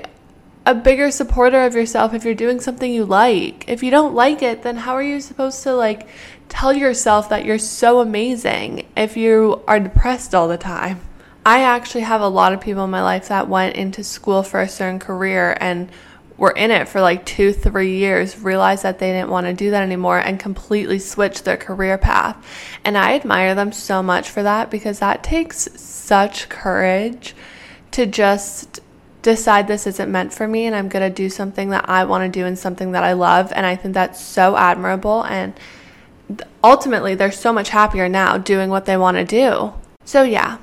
a 0.66 0.74
bigger 0.74 1.12
supporter 1.12 1.64
of 1.64 1.76
yourself 1.76 2.14
if 2.14 2.26
you're 2.26 2.34
doing 2.34 2.60
something 2.60 2.92
you 2.92 3.06
like. 3.06 3.66
If 3.68 3.84
you 3.84 3.92
don't 3.92 4.16
like 4.16 4.42
it, 4.42 4.64
then 4.64 4.78
how 4.78 4.94
are 4.94 5.04
you 5.04 5.22
supposed 5.22 5.62
to 5.64 5.74
like 5.74 6.08
tell 6.50 6.74
yourself 6.74 7.30
that 7.30 7.46
you're 7.46 7.60
so 7.60 8.00
amazing 8.00 8.88
if 8.98 9.16
you 9.16 9.62
are 9.68 9.80
depressed 9.80 10.34
all 10.34 10.48
the 10.48 10.58
time? 10.58 11.02
I 11.46 11.62
actually 11.62 12.02
have 12.02 12.22
a 12.22 12.28
lot 12.28 12.54
of 12.54 12.62
people 12.62 12.84
in 12.86 12.90
my 12.90 13.04
life 13.04 13.28
that 13.28 13.48
went 13.48 13.76
into 13.76 14.04
school 14.04 14.42
for 14.42 14.62
a 14.62 14.68
certain 14.68 14.98
career 14.98 15.56
and 15.62 15.92
were 16.38 16.52
in 16.52 16.72
it 16.72 16.88
for 16.88 17.02
like 17.02 17.26
two, 17.26 17.54
three 17.54 17.98
years, 17.98 18.40
realized 18.40 18.84
that 18.84 19.00
they 19.00 19.12
didn't 19.12 19.30
want 19.30 19.48
to 19.48 19.54
do 19.54 19.72
that 19.72 19.84
anymore, 19.84 20.20
and 20.20 20.40
completely 20.40 21.00
switched 21.00 21.46
their 21.46 21.58
career 21.58 21.98
path. 21.98 22.36
And 22.84 22.98
I 22.98 23.16
admire 23.16 23.56
them 23.56 23.72
so 23.72 24.04
much 24.04 24.30
for 24.30 24.44
that 24.44 24.70
because 24.70 25.00
that 25.00 25.24
takes 25.24 25.70
such 25.80 26.50
courage 26.50 27.36
to 27.92 28.06
just 28.06 28.82
decide 29.22 29.68
this 29.68 29.88
isn't 29.88 30.12
meant 30.12 30.32
for 30.32 30.48
me 30.48 30.66
and 30.66 30.76
I'm 30.76 30.88
going 30.88 31.02
to 31.02 31.14
do 31.14 31.30
something 31.30 31.72
that 31.72 31.90
I 31.90 32.04
want 32.04 32.32
to 32.32 32.40
do 32.40 32.46
and 32.46 32.60
something 32.60 32.92
that 32.92 33.04
I 33.04 33.14
love. 33.14 33.52
And 33.56 33.66
I 33.66 33.76
think 33.76 33.94
that's 33.94 34.22
so 34.24 34.56
admirable. 34.56 35.24
And 35.24 35.54
ultimately, 36.64 37.16
they're 37.16 37.32
so 37.32 37.54
much 37.54 37.70
happier 37.70 38.10
now 38.10 38.38
doing 38.38 38.70
what 38.70 38.86
they 38.86 38.98
want 38.98 39.18
to 39.18 39.26
do. 39.26 39.74
So, 40.04 40.22
yeah, 40.22 40.58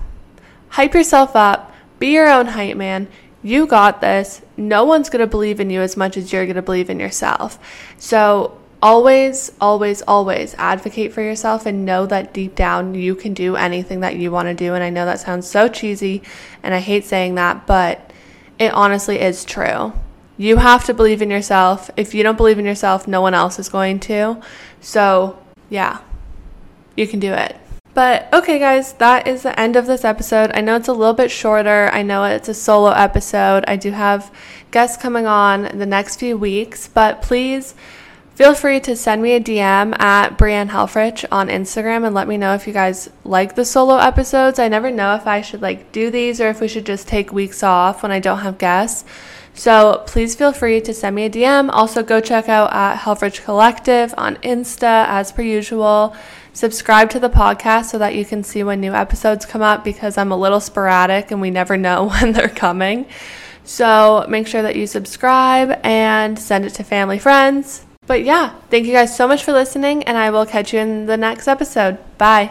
hype 0.68 0.94
yourself 0.94 1.35
up, 1.35 1.72
be 1.98 2.12
your 2.12 2.28
own 2.28 2.46
hype 2.46 2.76
man. 2.76 3.08
You 3.42 3.66
got 3.66 4.00
this. 4.00 4.41
No 4.57 4.85
one's 4.85 5.09
going 5.09 5.21
to 5.21 5.27
believe 5.27 5.61
in 5.61 5.71
you 5.71 5.81
as 5.81 5.97
much 5.97 6.17
as 6.17 6.33
you're 6.33 6.45
going 6.45 6.57
to 6.57 6.62
believe 6.62 6.91
in 6.91 7.01
yourself. 7.01 7.59
So, 7.99 8.59
always, 8.83 9.53
always, 9.61 10.03
always 10.03 10.55
advocate 10.59 11.12
for 11.12 11.23
yourself 11.23 11.67
and 11.67 11.85
know 11.85 12.05
that 12.07 12.35
deep 12.35 12.55
down 12.55 12.95
you 12.95 13.15
can 13.15 13.33
do 13.33 13.55
anything 13.55 14.01
that 14.01 14.17
you 14.17 14.31
want 14.31 14.49
to 14.49 14.55
do. 14.55 14.75
And 14.75 14.83
I 14.83 14.91
know 14.91 15.07
that 15.07 15.21
sounds 15.21 15.49
so 15.49 15.69
cheesy 15.69 16.23
and 16.62 16.75
I 16.75 16.81
hate 16.81 17.05
saying 17.05 17.37
that, 17.37 17.67
but 17.67 18.12
it 18.59 18.73
honestly 18.73 19.21
is 19.21 19.45
true. 19.45 19.93
You 20.37 20.57
have 20.57 20.85
to 20.87 20.95
believe 20.95 21.23
in 21.23 21.31
yourself. 21.31 21.91
If 21.97 22.15
you 22.15 22.23
don't 22.23 22.37
believe 22.37 22.59
in 22.59 22.65
yourself, 22.65 23.07
no 23.07 23.21
one 23.21 23.35
else 23.35 23.59
is 23.59 23.69
going 23.69 24.01
to. 24.01 24.41
So, 24.81 25.38
yeah, 25.71 26.01
you 26.97 27.07
can 27.07 27.21
do 27.21 27.33
it. 27.33 27.57
But 27.94 28.33
okay, 28.33 28.59
guys, 28.59 28.94
that 28.94 29.26
is 29.26 29.42
the 29.42 29.59
end 29.61 29.76
of 29.76 29.87
this 29.87 30.05
episode. 30.05 30.50
I 30.55 30.62
know 30.62 30.76
it's 30.76 30.88
a 30.88 30.94
little 30.94 31.14
bit 31.14 31.31
shorter. 31.31 31.90
I 31.92 32.02
know 32.02 32.24
it's 32.24 32.48
a 32.48 32.55
solo 32.55 32.90
episode. 32.90 33.64
I 33.68 33.76
do 33.76 33.90
have 33.90 34.33
guests 34.70 35.00
coming 35.00 35.26
on 35.26 35.76
the 35.76 35.85
next 35.85 36.16
few 36.16 36.38
weeks, 36.38 36.88
but 36.88 37.20
please 37.20 37.74
feel 38.35 38.55
free 38.55 38.81
to 38.81 38.96
send 38.96 39.22
me 39.22 39.33
a 39.33 39.40
DM 39.40 39.98
at 40.00 40.38
Brianne 40.38 40.70
Helfrich 40.70 41.26
on 41.31 41.48
Instagram 41.48 42.07
and 42.07 42.14
let 42.14 42.28
me 42.28 42.38
know 42.38 42.55
if 42.55 42.66
you 42.66 42.72
guys 42.72 43.11
like 43.24 43.57
the 43.57 43.64
solo 43.64 43.98
episodes. 43.98 44.59
I 44.59 44.68
never 44.68 44.90
know 44.90 45.14
if 45.14 45.26
I 45.26 45.42
should 45.42 45.61
like 45.61 45.92
do 45.92 46.11
these 46.11 46.40
or 46.40 46.48
if 46.48 46.62
we 46.62 46.68
should 46.68 46.87
just 46.87 47.07
take 47.07 47.31
weeks 47.31 47.62
off 47.62 48.02
when 48.02 48.11
I 48.11 48.20
don't 48.20 48.38
have 48.38 48.57
guests. 48.57 49.05
So 49.55 50.02
please 50.07 50.35
feel 50.35 50.52
free 50.52 50.81
to 50.81 50.94
send 50.94 51.14
me 51.14 51.26
a 51.26 51.31
DM. 51.31 51.68
Also, 51.70 52.02
go 52.02 52.20
check 52.20 52.48
out 52.48 52.72
at 52.72 53.00
Helfrich 53.00 53.44
Collective 53.44 54.14
on 54.16 54.37
Insta 54.37 55.07
as 55.07 55.31
per 55.31 55.42
usual. 55.42 56.16
Subscribe 56.53 57.11
to 57.11 57.21
the 57.21 57.31
podcast 57.31 57.87
so 57.87 57.99
that 57.99 58.15
you 58.15 58.25
can 58.25 58.45
see 58.45 58.62
when 58.62 58.81
new 58.81 58.93
episodes 58.93 59.47
come 59.47 59.62
up 59.62 59.85
because 59.85 60.19
I'm 60.19 60.33
a 60.33 60.37
little 60.37 60.61
sporadic 60.61 61.31
and 61.31 61.41
we 61.41 61.51
never 61.51 61.77
know 61.77 62.09
when 62.21 62.33
they're 62.33 62.49
coming. 62.49 63.07
So 63.65 64.27
make 64.29 64.47
sure 64.47 64.62
that 64.62 64.77
you 64.77 64.87
subscribe 64.87 65.81
and 65.85 66.38
send 66.38 66.65
it 66.65 66.75
to 66.75 66.85
family, 66.85 67.19
friends. 67.19 67.87
But 68.07 68.25
yeah, 68.25 68.55
thank 68.69 68.87
you 68.87 68.93
guys 68.93 69.17
so 69.17 69.29
much 69.29 69.45
for 69.45 69.53
listening, 69.53 70.03
and 70.05 70.19
I 70.19 70.31
will 70.31 70.45
catch 70.45 70.73
you 70.73 70.81
in 70.81 71.07
the 71.07 71.17
next 71.17 71.47
episode. 71.47 71.99
Bye. 72.19 72.51